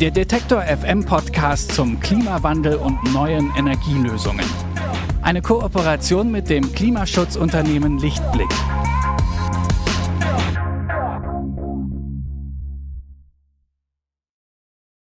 Der 0.00 0.10
Detektor 0.10 0.62
FM 0.62 1.04
Podcast 1.04 1.70
zum 1.70 2.00
Klimawandel 2.00 2.78
und 2.78 2.98
neuen 3.14 3.52
Energielösungen. 3.56 4.46
Eine 5.22 5.40
Kooperation 5.40 6.32
mit 6.32 6.50
dem 6.50 6.72
Klimaschutzunternehmen 6.72 8.00
Lichtblick. 8.00 8.50